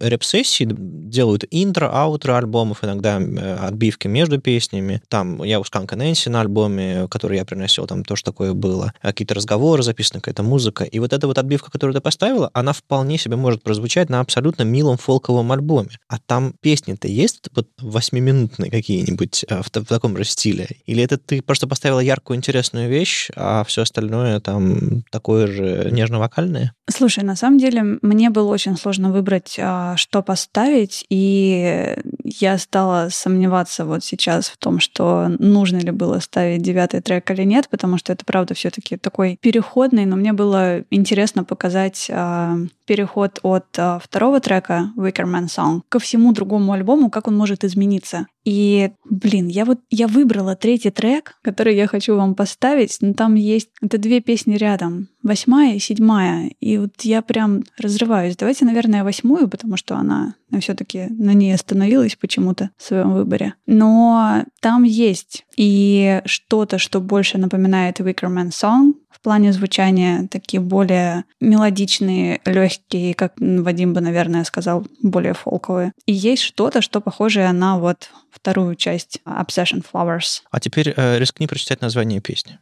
реп-сессий 0.00 0.68
делают 0.70 1.44
интро, 1.50 1.90
аутро 1.92 2.36
альбомов, 2.36 2.84
иногда 2.84 3.20
э, 3.20 3.56
отбивки 3.56 4.06
между 4.06 4.40
песнями. 4.40 5.02
Там 5.08 5.42
я 5.42 5.58
у 5.58 5.64
Сканка 5.64 5.96
Нэнси 5.96 6.28
на 6.28 6.42
альбоме, 6.42 7.08
который 7.10 7.38
я 7.38 7.44
приносил, 7.44 7.86
там 7.86 8.04
тоже 8.04 8.22
такое 8.22 8.52
было. 8.52 8.92
А 9.02 9.08
Какие-то 9.08 9.34
разговоры 9.34 9.82
записаны, 9.82 10.20
какая-то 10.20 10.42
музыка. 10.42 10.84
И 10.84 10.98
вот 10.98 11.12
эта 11.12 11.26
вот 11.26 11.38
отбивка, 11.38 11.55
которую 11.62 11.94
ты 11.94 12.00
поставила, 12.00 12.50
она 12.52 12.72
вполне 12.72 13.18
себе 13.18 13.36
может 13.36 13.62
прозвучать 13.62 14.10
на 14.10 14.20
абсолютно 14.20 14.62
милом 14.62 14.96
фолковом 14.96 15.52
альбоме. 15.52 15.98
А 16.08 16.18
там 16.18 16.54
песни-то 16.60 17.08
есть 17.08 17.48
вот 17.54 17.68
восьмиминутные 17.80 18.70
какие-нибудь 18.70 19.44
а, 19.48 19.62
в, 19.62 19.68
в 19.68 19.86
таком 19.86 20.16
же 20.16 20.24
стиле? 20.24 20.68
Или 20.86 21.02
это 21.02 21.18
ты 21.18 21.42
просто 21.42 21.66
поставила 21.66 22.00
яркую, 22.00 22.36
интересную 22.36 22.88
вещь, 22.88 23.30
а 23.34 23.64
все 23.64 23.82
остальное 23.82 24.40
там 24.40 25.02
такое 25.10 25.46
же 25.46 25.88
нежно-вокальное? 25.90 26.72
Слушай, 26.88 27.24
на 27.24 27.36
самом 27.36 27.58
деле 27.58 27.98
мне 28.02 28.30
было 28.30 28.48
очень 28.48 28.76
сложно 28.76 29.10
выбрать, 29.10 29.56
а, 29.60 29.96
что 29.96 30.22
поставить, 30.22 31.04
и 31.08 31.96
я 32.24 32.58
стала 32.58 33.08
сомневаться 33.10 33.84
вот 33.84 34.04
сейчас 34.04 34.48
в 34.48 34.56
том, 34.56 34.80
что 34.80 35.28
нужно 35.38 35.78
ли 35.78 35.90
было 35.90 36.20
ставить 36.20 36.62
девятый 36.62 37.00
трек 37.00 37.30
или 37.30 37.42
нет, 37.42 37.68
потому 37.68 37.98
что 37.98 38.12
это, 38.12 38.24
правда, 38.24 38.54
все 38.54 38.70
таки 38.70 38.96
такой 38.96 39.38
переходный, 39.40 40.06
но 40.06 40.16
мне 40.16 40.32
было 40.32 40.82
интересно 40.90 41.44
показать 41.46 42.08
а, 42.12 42.56
переход 42.84 43.40
от 43.42 43.66
а, 43.78 43.98
второго 43.98 44.40
трека 44.40 44.92
Wicker 44.96 45.24
Man 45.24 45.46
Song 45.46 45.80
ко 45.88 45.98
всему 45.98 46.32
другому 46.32 46.72
альбому, 46.72 47.10
как 47.10 47.28
он 47.28 47.36
может 47.36 47.64
измениться. 47.64 48.26
И, 48.46 48.92
блин, 49.04 49.48
я 49.48 49.64
вот 49.64 49.80
я 49.90 50.06
выбрала 50.06 50.54
третий 50.54 50.90
трек, 50.90 51.34
который 51.42 51.74
я 51.74 51.88
хочу 51.88 52.14
вам 52.14 52.36
поставить, 52.36 52.96
но 53.00 53.12
там 53.12 53.34
есть 53.34 53.70
это 53.82 53.98
две 53.98 54.20
песни 54.20 54.54
рядом, 54.54 55.08
восьмая 55.24 55.74
и 55.74 55.80
седьмая, 55.80 56.52
и 56.60 56.78
вот 56.78 56.92
я 57.02 57.22
прям 57.22 57.64
разрываюсь. 57.76 58.36
Давайте, 58.36 58.64
наверное, 58.64 59.02
восьмую, 59.02 59.48
потому 59.48 59.76
что 59.76 59.96
она 59.96 60.36
все-таки 60.60 61.06
на 61.10 61.34
ней 61.34 61.52
остановилась 61.52 62.14
почему-то 62.14 62.70
в 62.76 62.84
своем 62.84 63.14
выборе. 63.14 63.54
Но 63.66 64.44
там 64.60 64.84
есть 64.84 65.44
и 65.56 66.22
что-то, 66.24 66.78
что 66.78 67.00
больше 67.00 67.38
напоминает 67.38 67.98
Wicker 67.98 68.28
Man 68.32 68.50
Song 68.50 68.94
в 69.10 69.20
плане 69.20 69.52
звучания, 69.52 70.28
такие 70.30 70.60
более 70.60 71.24
мелодичные, 71.40 72.40
легкие, 72.44 73.14
как 73.14 73.32
Вадим 73.38 73.92
бы, 73.92 74.00
наверное, 74.00 74.44
сказал, 74.44 74.86
более 75.02 75.34
фолковые. 75.34 75.92
И 76.04 76.12
есть 76.12 76.42
что-то, 76.42 76.80
что 76.80 77.00
похожее 77.00 77.50
на 77.52 77.78
вот 77.78 78.10
вторую 78.36 78.76
часть 78.76 79.20
Obsession 79.24 79.84
Flowers. 79.84 80.42
А 80.50 80.60
теперь 80.60 80.92
э, 80.96 81.18
рискни 81.18 81.46
прочитать 81.46 81.80
название 81.80 82.20
песни. 82.20 82.58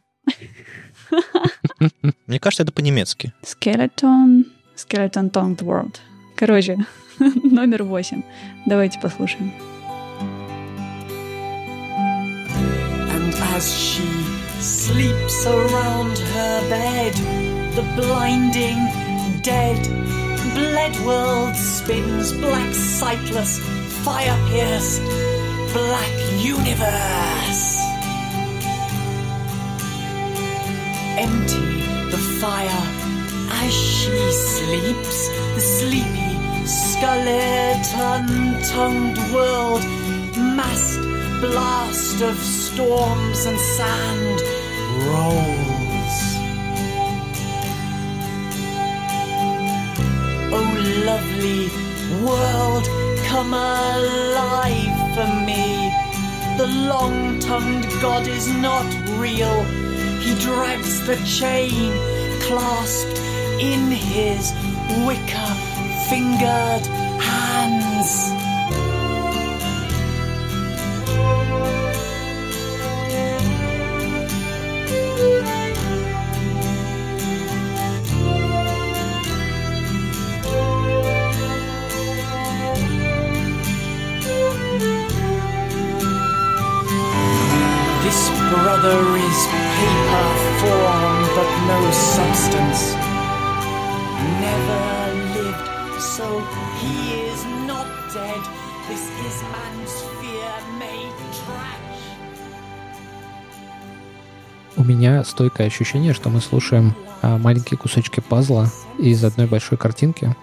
Мне 2.25 2.39
кажется, 2.39 2.63
это 2.63 2.71
по-немецки. 2.71 3.33
Skeleton, 3.43 4.45
Skeleton 4.75 5.29
Tongued 5.31 5.59
World. 5.59 5.97
Короче, 6.35 6.77
номер 7.19 7.83
восемь. 7.83 8.23
Давайте 8.65 8.99
послушаем. 8.99 9.53
As 13.55 13.71
she 13.73 14.03
sleeps 14.59 15.45
around 15.47 16.17
her 16.17 16.69
bed, 16.69 17.13
the 17.73 17.83
blinding, 17.95 18.77
dead, 19.41 19.79
bled 20.53 20.93
world 21.05 21.55
spins 21.55 22.33
black, 22.33 22.73
sightless, 22.73 23.59
fire 24.03 24.37
pierced, 24.49 25.01
black 25.75 26.15
universe. 26.37 27.65
Empty 31.17 31.67
the 32.11 32.21
fire 32.39 32.85
as 33.61 33.73
she 33.73 34.17
sleeps, 34.31 35.17
the 35.55 35.63
sleepy, 35.77 36.65
skeleton 36.65 38.27
tongued 38.71 39.17
world, 39.33 39.83
massed 40.59 41.01
blast 41.41 42.21
of 42.21 42.37
storms 42.37 43.45
and 43.45 43.59
sand 43.59 44.39
rolls. 45.09 46.17
Oh, 50.57 50.69
lovely 51.09 51.63
world, 52.23 52.85
come 53.27 53.53
alive 53.53 55.04
for 55.15 55.27
me. 55.45 55.89
The 56.57 56.67
long 56.67 57.39
tongued 57.39 57.89
God 58.01 58.27
is 58.27 58.49
not 58.49 58.85
real. 59.17 59.63
He 60.19 60.35
drags 60.41 61.05
the 61.07 61.15
chain 61.25 61.93
clasped 62.41 63.19
in 63.61 63.91
his 63.91 64.53
wicker 65.05 65.51
fingered 66.09 66.85
hands. 67.21 68.54
He 96.81 97.31
is 97.31 97.41
not 97.67 97.87
dead. 98.13 98.41
This 98.89 99.03
is 99.27 99.35
man's 99.53 99.93
fear 100.19 100.53
made 100.79 101.17
trash. 101.31 101.95
У 104.77 104.83
меня 104.83 105.23
стойкое 105.23 105.67
ощущение, 105.67 106.13
что 106.13 106.29
мы 106.29 106.41
слушаем 106.41 106.93
а, 107.21 107.37
маленькие 107.37 107.77
кусочки 107.77 108.19
пазла 108.19 108.69
из 108.99 109.23
одной 109.23 109.47
большой 109.47 109.77
картинки, 109.77 110.35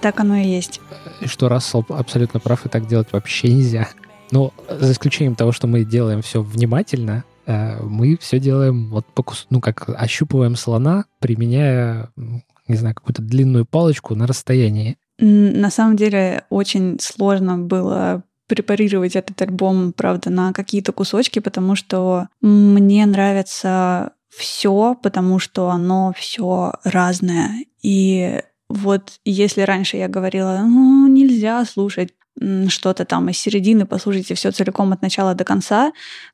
Так 0.00 0.18
оно 0.20 0.36
и 0.36 0.46
есть. 0.46 0.80
и 1.20 1.26
что 1.26 1.48
Рассел 1.48 1.84
абсолютно 1.88 2.40
прав, 2.40 2.66
и 2.66 2.68
так 2.68 2.86
делать 2.86 3.08
вообще 3.12 3.52
нельзя. 3.52 3.88
Но 4.30 4.52
за 4.68 4.92
исключением 4.92 5.36
того, 5.36 5.52
что 5.52 5.66
мы 5.66 5.84
делаем 5.84 6.22
все 6.22 6.42
внимательно, 6.42 7.24
э, 7.46 7.80
мы 7.82 8.18
все 8.20 8.38
делаем 8.40 8.90
вот 8.90 9.06
по 9.06 9.22
кус- 9.22 9.46
ну 9.48 9.60
как 9.60 9.88
ощупываем 9.88 10.56
слона, 10.56 11.04
применяя, 11.20 12.10
не 12.66 12.76
знаю, 12.76 12.94
какую-то 12.94 13.22
длинную 13.22 13.64
палочку 13.64 14.14
на 14.14 14.26
расстоянии. 14.26 14.98
На 15.18 15.70
самом 15.70 15.96
деле 15.96 16.44
очень 16.48 16.98
сложно 17.00 17.58
было 17.58 18.22
препарировать 18.46 19.14
этот 19.14 19.40
альбом, 19.42 19.92
правда, 19.92 20.30
на 20.30 20.52
какие-то 20.52 20.92
кусочки, 20.92 21.38
потому 21.38 21.74
что 21.74 22.28
мне 22.40 23.04
нравится 23.04 24.12
все, 24.30 24.96
потому 25.02 25.38
что 25.38 25.68
оно 25.70 26.12
все 26.16 26.72
разное. 26.84 27.64
И 27.82 28.40
вот 28.68 29.20
если 29.24 29.62
раньше 29.62 29.96
я 29.96 30.08
говорила, 30.08 30.60
ну, 30.62 31.06
нельзя 31.08 31.64
слушать 31.64 32.14
что-то 32.68 33.04
там 33.04 33.28
из 33.28 33.38
середины, 33.38 33.86
послушайте 33.86 34.34
все 34.34 34.50
целиком 34.50 34.92
от 34.92 35.02
начала 35.02 35.34
до 35.34 35.44
конца, 35.44 35.92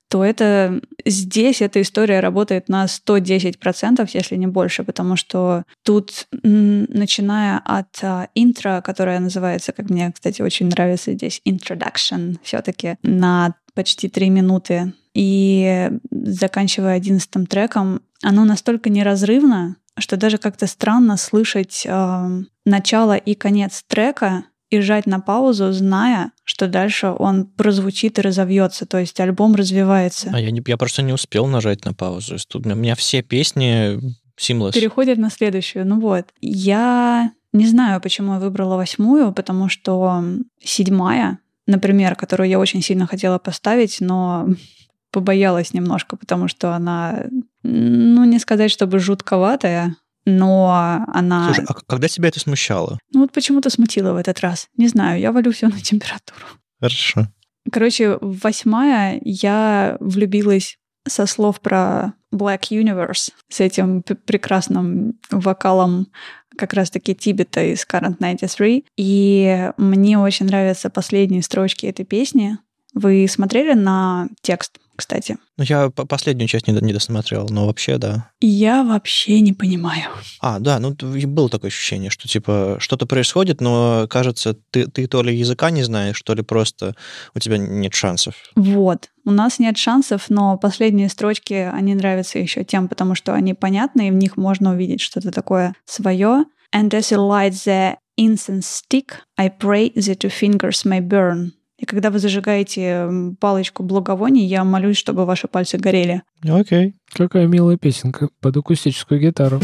то 0.09 0.25
это 0.25 0.81
здесь 1.05 1.63
эта 1.63 1.81
история 1.81 2.21
работает 2.21 2.69
на 2.69 2.85
110%, 2.85 4.09
если 4.13 4.37
не 4.37 4.47
больше, 4.47 4.85
потому 4.85 5.17
что 5.17 5.65
тут, 5.83 6.27
начиная 6.43 7.61
от 7.65 7.99
а, 8.03 8.29
интро, 8.35 8.83
которое 8.85 9.19
называется, 9.21 9.73
как 9.73 9.91
мне, 9.91 10.13
кстати, 10.13 10.43
очень 10.43 10.69
нравится 10.69 11.13
здесь, 11.13 11.41
introduction, 11.47 12.37
все-таки 12.43 12.97
на 13.03 13.55
почти 13.75 14.09
три 14.09 14.31
минуты, 14.31 14.93
и 15.15 15.91
заканчивая 16.11 16.95
одиннадцатым 16.95 17.47
треком, 17.47 18.03
оно 18.23 18.45
настолько 18.45 18.91
неразрывно, 18.91 19.77
что 19.99 20.17
даже 20.17 20.39
как-то 20.39 20.67
странно 20.67 21.17
слышать 21.17 21.87
а, 21.89 22.29
начало 22.65 23.17
и 23.17 23.35
конец 23.35 23.85
трека 23.87 24.45
и 24.75 24.81
жать 24.81 25.07
на 25.07 25.21
паузу, 25.21 25.73
зная, 25.73 26.33
что 26.45 26.67
дальше 26.67 27.09
он 27.19 27.47
прозвучит 27.47 28.19
и 28.19 28.23
разовьется, 28.23 28.87
то 28.87 28.99
есть 28.99 29.19
альбом 29.21 29.55
развивается. 29.55 30.31
А 30.33 30.41
я, 30.41 30.51
не, 30.51 30.63
я 30.67 30.77
просто 30.77 31.03
не 31.03 31.13
успел 31.13 31.47
нажать 31.47 31.85
на 31.85 31.95
паузу. 31.95 32.37
Тут 32.49 32.67
у 32.67 32.75
меня 32.75 32.95
все 32.95 33.23
песни 33.23 33.99
seamless. 34.39 34.73
Переходит 34.73 35.19
на 35.19 35.31
следующую. 35.31 35.87
Ну 35.87 36.01
вот. 36.01 36.27
Я 36.41 37.33
не 37.53 37.67
знаю, 37.67 38.01
почему 38.01 38.35
я 38.35 38.39
выбрала 38.41 38.77
восьмую, 38.77 39.33
потому 39.33 39.69
что 39.69 40.25
седьмая, 40.63 41.39
например, 41.67 42.17
которую 42.17 42.49
я 42.49 42.59
очень 42.59 42.83
сильно 42.83 43.07
хотела 43.07 43.39
поставить, 43.39 43.99
но 44.01 44.49
побоялась 45.11 45.73
немножко, 45.73 46.17
потому 46.17 46.49
что 46.49 46.75
она, 46.75 47.27
ну, 47.63 48.25
не 48.25 48.39
сказать, 48.39 48.71
чтобы 48.71 48.99
жутковатая, 48.99 49.97
но 50.25 51.05
она... 51.13 51.47
Слушай, 51.47 51.67
а 51.69 51.75
когда 51.87 52.09
тебя 52.09 52.29
это 52.29 52.41
смущало? 52.41 52.99
Ну 53.13 53.21
вот 53.21 53.33
почему-то 53.33 53.71
смутила 53.71 54.13
в 54.13 54.17
этот 54.17 54.41
раз. 54.41 54.69
Не 54.77 54.89
знаю, 54.89 55.21
я 55.21 55.33
валю 55.33 55.53
все 55.53 55.69
на 55.69 55.81
температуру. 55.81 56.47
Хорошо. 56.81 57.29
Короче, 57.71 58.19
восьмая 58.21 59.21
я 59.25 59.97
влюбилась 60.01 60.77
со 61.07 61.27
слов 61.27 61.61
про 61.61 62.15
Black 62.33 62.71
Universe 62.71 63.31
с 63.49 63.61
этим 63.61 64.03
прекрасным 64.03 65.19
вокалом 65.31 66.09
как 66.57 66.73
раз-таки 66.73 67.15
Тибета 67.15 67.63
из 67.65 67.87
Current 67.87 68.17
93. 68.21 68.85
И 68.97 69.73
мне 69.77 70.19
очень 70.19 70.47
нравятся 70.47 70.91
последние 70.91 71.43
строчки 71.43 71.87
этой 71.87 72.05
песни. 72.05 72.59
Вы 72.95 73.27
смотрели 73.29 73.75
на 73.75 74.29
текст, 74.41 74.79
кстати? 74.97 75.37
Ну, 75.57 75.65
я 75.65 75.91
по- 75.91 76.07
последнюю 76.07 76.49
часть 76.49 76.67
не, 76.67 76.75
не 76.75 76.93
досмотрел, 76.93 77.47
но 77.51 77.67
вообще, 77.67 77.99
да. 77.99 78.31
Я 78.41 78.83
вообще 78.83 79.41
не 79.41 79.53
понимаю. 79.53 80.11
А, 80.41 80.59
да, 80.59 80.79
ну, 80.79 80.95
было 80.95 81.49
такое 81.49 81.69
ощущение, 81.69 82.11
что, 82.11 82.29
типа, 82.29 82.77
что-то 82.81 83.07
происходит, 83.07 83.61
но, 83.61 84.07
кажется, 84.09 84.57
ты, 84.71 84.87
ты 84.87 85.07
то 85.07 85.23
ли 85.23 85.37
языка 85.37 85.71
не 85.71 85.83
знаешь, 85.83 86.21
то 86.23 86.35
ли 86.35 86.43
просто 86.43 86.95
у 87.35 87.39
тебя 87.39 87.59
нет 87.59 87.95
шансов. 87.95 88.35
Вот. 88.57 89.11
У 89.25 89.31
нас 89.31 89.59
нет 89.59 89.79
шансов, 89.79 90.27
но 90.29 90.59
последние 90.59 91.09
строчки, 91.09 91.55
они 91.55 91.95
нравятся 91.95 92.39
еще 92.39 92.65
тем, 92.65 92.89
потому 92.89 93.15
что 93.15 93.35
они 93.35 93.55
понятны, 93.55 94.09
и 94.09 94.11
в 94.11 94.15
них 94.15 94.37
можно 94.37 94.73
увидеть 94.73 95.01
что-то 95.01 95.31
такое 95.31 95.75
свое. 95.87 96.45
And 96.75 96.91
as 96.91 97.11
you 97.13 97.19
light 97.19 97.53
the 97.53 97.97
incense 98.19 98.67
stick, 98.67 99.15
I 99.39 99.49
pray 99.49 99.93
that 99.95 100.23
your 100.23 100.31
fingers 100.31 100.85
may 100.85 101.01
burn. 101.01 101.53
И 101.79 101.87
когда 101.87 102.11
вы 102.11 102.19
зажигаете 102.19 103.09
палочку 103.41 103.83
благовоний, 103.83 104.47
я 104.47 104.65
молюсь, 104.65 104.97
чтобы 104.97 105.27
ваши 105.27 105.49
пальцы 105.49 105.77
горели. 105.77 106.23
Окей. 106.49 106.95
Какая 107.13 107.47
милая 107.47 107.77
песенка 107.77 108.29
под 108.41 108.57
акустическую 108.57 109.21
гитару. 109.21 109.61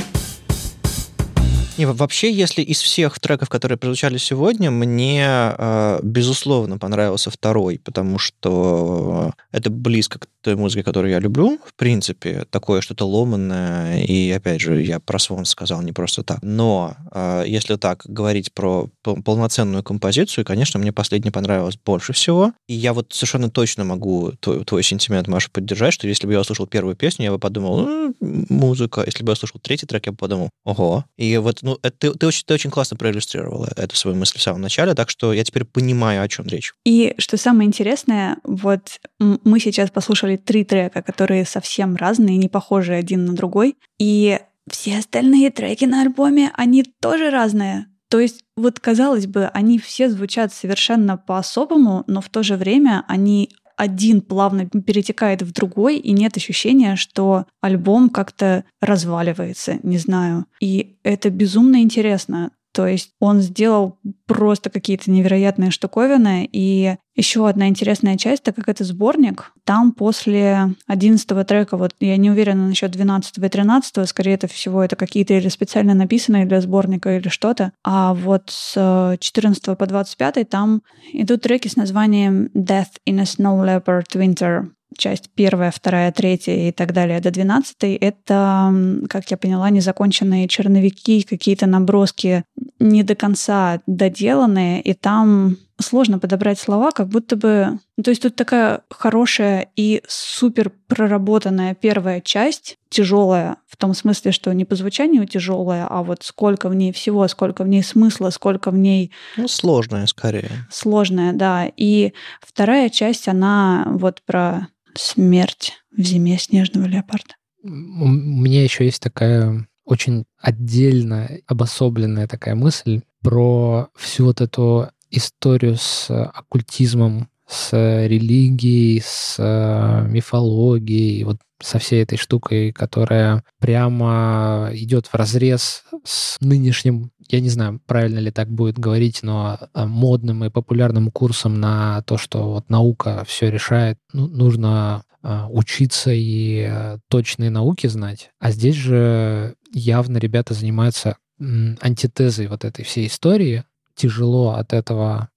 Во- 1.87 1.93
вообще, 1.93 2.33
если 2.33 2.63
из 2.63 2.81
всех 2.81 3.19
треков, 3.21 3.49
которые 3.49 3.79
прозвучали 3.79 4.19
сегодня, 4.19 4.71
мне, 4.71 5.25
э, 5.27 6.01
безусловно, 6.03 6.79
понравился 6.79 7.31
второй, 7.31 7.79
потому 7.83 8.19
что 8.19 9.33
это 9.53 9.71
близко 9.71 10.19
к 10.19 10.27
той 10.43 10.57
музыке, 10.57 10.83
которую 10.83 11.11
я 11.13 11.19
люблю. 11.19 11.59
В 11.67 11.75
принципе, 11.75 12.45
такое 12.51 12.81
что-то 12.81 13.07
ломанное. 13.07 14.03
И, 14.05 14.31
опять 14.31 14.61
же, 14.61 14.83
я 14.83 14.99
про 14.99 15.19
Свон 15.19 15.45
сказал 15.45 15.83
не 15.83 15.93
просто 15.93 16.23
так. 16.23 16.39
Но 16.43 16.95
э, 17.13 17.45
если 17.47 17.77
так 17.77 18.03
говорить 18.07 18.53
про 18.55 18.89
пол- 19.03 19.23
полноценную 19.23 19.83
композицию, 19.83 20.45
конечно, 20.47 20.81
мне 20.81 20.93
последний 20.93 21.31
понравилось 21.31 21.79
больше 21.85 22.13
всего. 22.15 22.53
И 22.69 22.75
я 22.75 22.95
вот 22.95 23.13
совершенно 23.13 23.51
точно 23.51 23.85
могу 23.85 24.33
твой, 24.41 24.65
твой 24.65 24.83
сентимент, 24.83 25.29
Маша, 25.29 25.51
поддержать, 25.53 25.93
что 25.93 26.09
если 26.09 26.27
бы 26.27 26.33
я 26.33 26.41
услышал 26.41 26.67
первую 26.67 26.97
песню, 26.97 27.27
я 27.27 27.33
бы 27.33 27.39
подумал, 27.39 27.81
«М, 27.87 28.15
музыка. 28.49 29.03
Если 29.05 29.23
бы 29.23 29.31
я 29.31 29.35
услышал 29.35 29.61
третий 29.61 29.87
трек, 29.87 30.07
я 30.07 30.13
бы 30.13 30.19
подумал, 30.19 30.49
ого. 30.65 31.05
И 31.19 31.37
вот, 31.37 31.59
ну, 31.63 31.70
это 31.83 31.97
ты, 31.97 32.13
ты 32.13 32.27
очень, 32.27 32.45
ты 32.47 32.55
очень 32.55 32.71
классно 32.71 32.97
проиллюстрировала 32.97 33.69
эту 33.77 33.97
свою 33.97 34.17
мысль 34.17 34.39
в 34.39 34.43
самом 34.43 34.61
начале, 34.61 34.95
так 34.95 35.11
что 35.11 35.33
я 35.33 35.45
теперь 35.45 35.65
понимаю, 35.65 36.23
о 36.23 36.29
чем 36.29 36.47
речь. 36.47 36.73
И 36.85 37.15
что 37.19 37.37
самое 37.37 37.67
интересное, 37.67 38.39
вот 38.45 39.01
мы 39.19 39.61
сейчас 39.61 39.91
послушали 39.91 40.37
три 40.37 40.65
трека, 40.65 41.03
которые 41.03 41.45
совсем 41.45 41.97
разные, 41.97 42.37
не 42.37 42.49
похожи 42.49 42.95
один 42.95 43.25
на 43.25 43.35
другой, 43.35 43.77
и 43.99 44.39
все 44.71 44.99
остальные 44.99 45.51
треки 45.51 45.85
на 45.85 46.03
альбоме, 46.03 46.53
они 46.55 46.85
тоже 47.01 47.31
разные. 47.31 47.87
То 48.09 48.19
есть, 48.19 48.43
вот 48.57 48.81
казалось 48.81 49.29
бы, 49.29 49.47
они 49.47 49.79
все 49.79 50.09
звучат 50.09 50.53
совершенно 50.53 51.17
по-особому, 51.17 52.03
но 52.09 52.21
в 52.21 52.29
то 52.29 52.43
же 52.43 52.57
время 52.57 53.05
они 53.07 53.51
один 53.81 54.21
плавно 54.21 54.67
перетекает 54.67 55.41
в 55.41 55.53
другой, 55.55 55.97
и 55.97 56.13
нет 56.13 56.37
ощущения, 56.37 56.97
что 56.97 57.47
альбом 57.63 58.11
как-то 58.11 58.65
разваливается, 58.83 59.79
не 59.83 59.97
знаю. 59.97 60.45
И 60.61 60.99
это 61.03 61.31
безумно 61.31 61.81
интересно. 61.81 62.51
То 62.73 62.87
есть 62.87 63.13
он 63.19 63.41
сделал 63.41 63.99
просто 64.27 64.71
какие-то 64.71 65.11
невероятные 65.11 65.71
штуковины. 65.71 66.49
И 66.51 66.97
еще 67.17 67.49
одна 67.49 67.69
интересная 67.69 68.17
часть, 68.17 68.45
так 68.45 68.55
как 68.55 68.69
это 68.69 68.85
сборник, 68.85 69.53
там 69.65 69.93
после 69.93 70.75
11 70.87 71.47
трека, 71.47 71.77
вот 71.77 71.95
я 72.01 72.17
не 72.17 72.31
уверена 72.31 72.69
насчет 72.69 72.93
12 72.93 73.39
и 73.39 73.49
13, 73.49 74.09
скорее 74.09 74.35
это 74.35 74.47
всего 74.47 74.83
это 74.83 74.97
какие-то 74.97 75.35
или 75.35 75.49
специально 75.49 75.95
написанные 75.95 76.47
для 76.47 76.61
сборника 76.61 77.17
или 77.17 77.29
что-то. 77.29 77.73
А 77.85 78.15
вот 78.15 78.45
с 78.49 79.17
14 79.21 79.77
по 79.77 79.87
25 79.87 80.49
там 80.49 80.83
идут 81.13 81.43
треки 81.43 81.69
с 81.69 81.77
названием 81.77 82.47
Death 82.55 82.99
in 83.07 83.21
a 83.21 83.25
Snow 83.25 83.65
Leopard 83.65 84.07
Winter 84.15 84.69
часть 84.97 85.31
первая, 85.35 85.71
вторая, 85.71 86.13
третья 86.13 86.55
и 86.55 86.73
так 86.73 86.93
далее 86.93 87.21
до 87.21 87.31
двенадцатой, 87.31 87.95
это, 87.95 88.73
как 89.09 89.31
я 89.31 89.37
поняла, 89.37 89.71
незаконченные 89.71 90.49
черновики, 90.49 91.23
какие-то 91.23 91.67
наброски 91.67 92.45
не 92.79 93.03
до 93.03 93.15
конца 93.15 93.81
доделанные, 93.87 94.81
и 94.81 94.95
там 94.95 95.57
сложно 95.81 96.19
подобрать 96.19 96.59
слова, 96.59 96.91
как 96.91 97.09
будто 97.09 97.37
бы... 97.37 97.79
Ну, 97.97 98.05
то 98.05 98.11
есть 98.11 98.23
тут 98.23 98.37
такая 98.37 98.83
хорошая 98.91 99.69
и 99.77 100.03
супер 100.07 100.73
проработанная 100.87 101.75
первая 101.75 102.21
часть, 102.21 102.77
тяжелая, 102.89 103.57
в 103.67 103.77
том 103.77 103.95
смысле, 103.95 104.33
что 104.33 104.53
не 104.53 104.65
по 104.65 104.75
звучанию 104.75 105.27
тяжелая, 105.27 105.87
а 105.89 106.03
вот 106.03 106.23
сколько 106.23 106.69
в 106.69 106.75
ней 106.75 106.93
всего, 106.93 107.27
сколько 107.29 107.65
в 107.65 107.69
ней 107.69 107.83
смысла, 107.83 108.31
сколько 108.31 108.71
в 108.71 108.77
ней... 108.77 109.13
Ну, 109.37 109.49
сложная 109.49 110.07
скорее. 110.07 110.51
Сложная, 110.71 111.33
да. 111.33 111.71
И 111.77 112.13
вторая 112.41 112.91
часть, 112.91 113.29
она 113.29 113.87
вот 113.87 114.23
про 114.27 114.69
смерть 114.97 115.75
в 115.97 116.03
зиме 116.03 116.39
снежного 116.39 116.87
леопарда. 116.87 117.35
У 117.63 117.69
меня 117.69 118.63
еще 118.63 118.85
есть 118.85 119.03
такая 119.03 119.67
очень 119.85 120.25
отдельно 120.39 121.29
обособленная 121.47 122.27
такая 122.27 122.55
мысль 122.55 123.03
про 123.23 123.89
всю 123.97 124.27
вот 124.27 124.41
эту 124.41 124.89
историю 125.11 125.77
с 125.77 126.09
оккультизмом, 126.11 127.29
с 127.47 127.73
религией, 128.07 129.03
с 129.05 129.37
э, 129.39 130.07
мифологией, 130.09 131.25
вот 131.25 131.39
со 131.61 131.79
всей 131.79 132.03
этой 132.03 132.17
штукой, 132.17 132.73
которая 132.73 133.43
прямо 133.59 134.71
идет 134.73 135.09
в 135.09 135.15
разрез 135.15 135.83
с 136.05 136.37
нынешним, 136.41 137.11
я 137.31 137.41
не 137.41 137.49
знаю, 137.49 137.81
правильно 137.87 138.19
ли 138.19 138.31
так 138.31 138.51
будет 138.51 138.79
говорить, 138.79 139.23
но 139.23 139.59
э, 139.61 139.87
модным 139.87 140.45
и 140.45 140.51
популярным 140.51 141.11
курсом 141.11 141.61
на 141.61 142.03
то, 142.03 142.19
что 142.19 142.51
вот 142.51 142.71
наука 142.71 143.25
все 143.27 143.51
решает. 143.51 143.99
Ну, 144.13 144.27
нужно 144.27 145.05
э, 145.23 145.47
учиться 145.51 146.11
и 146.13 146.97
точные 147.09 147.51
науки 147.51 147.87
знать. 147.87 148.31
А 148.39 148.51
здесь 148.51 148.77
же 148.77 149.55
явно 149.73 150.19
ребята 150.19 150.55
занимаются 150.55 151.17
антитезой 151.39 152.49
вот 152.49 152.65
этой 152.65 152.85
всей 152.85 153.07
истории. 153.07 153.65
Тяжело 153.95 154.51
от 154.55 154.75
этого 154.75 155.31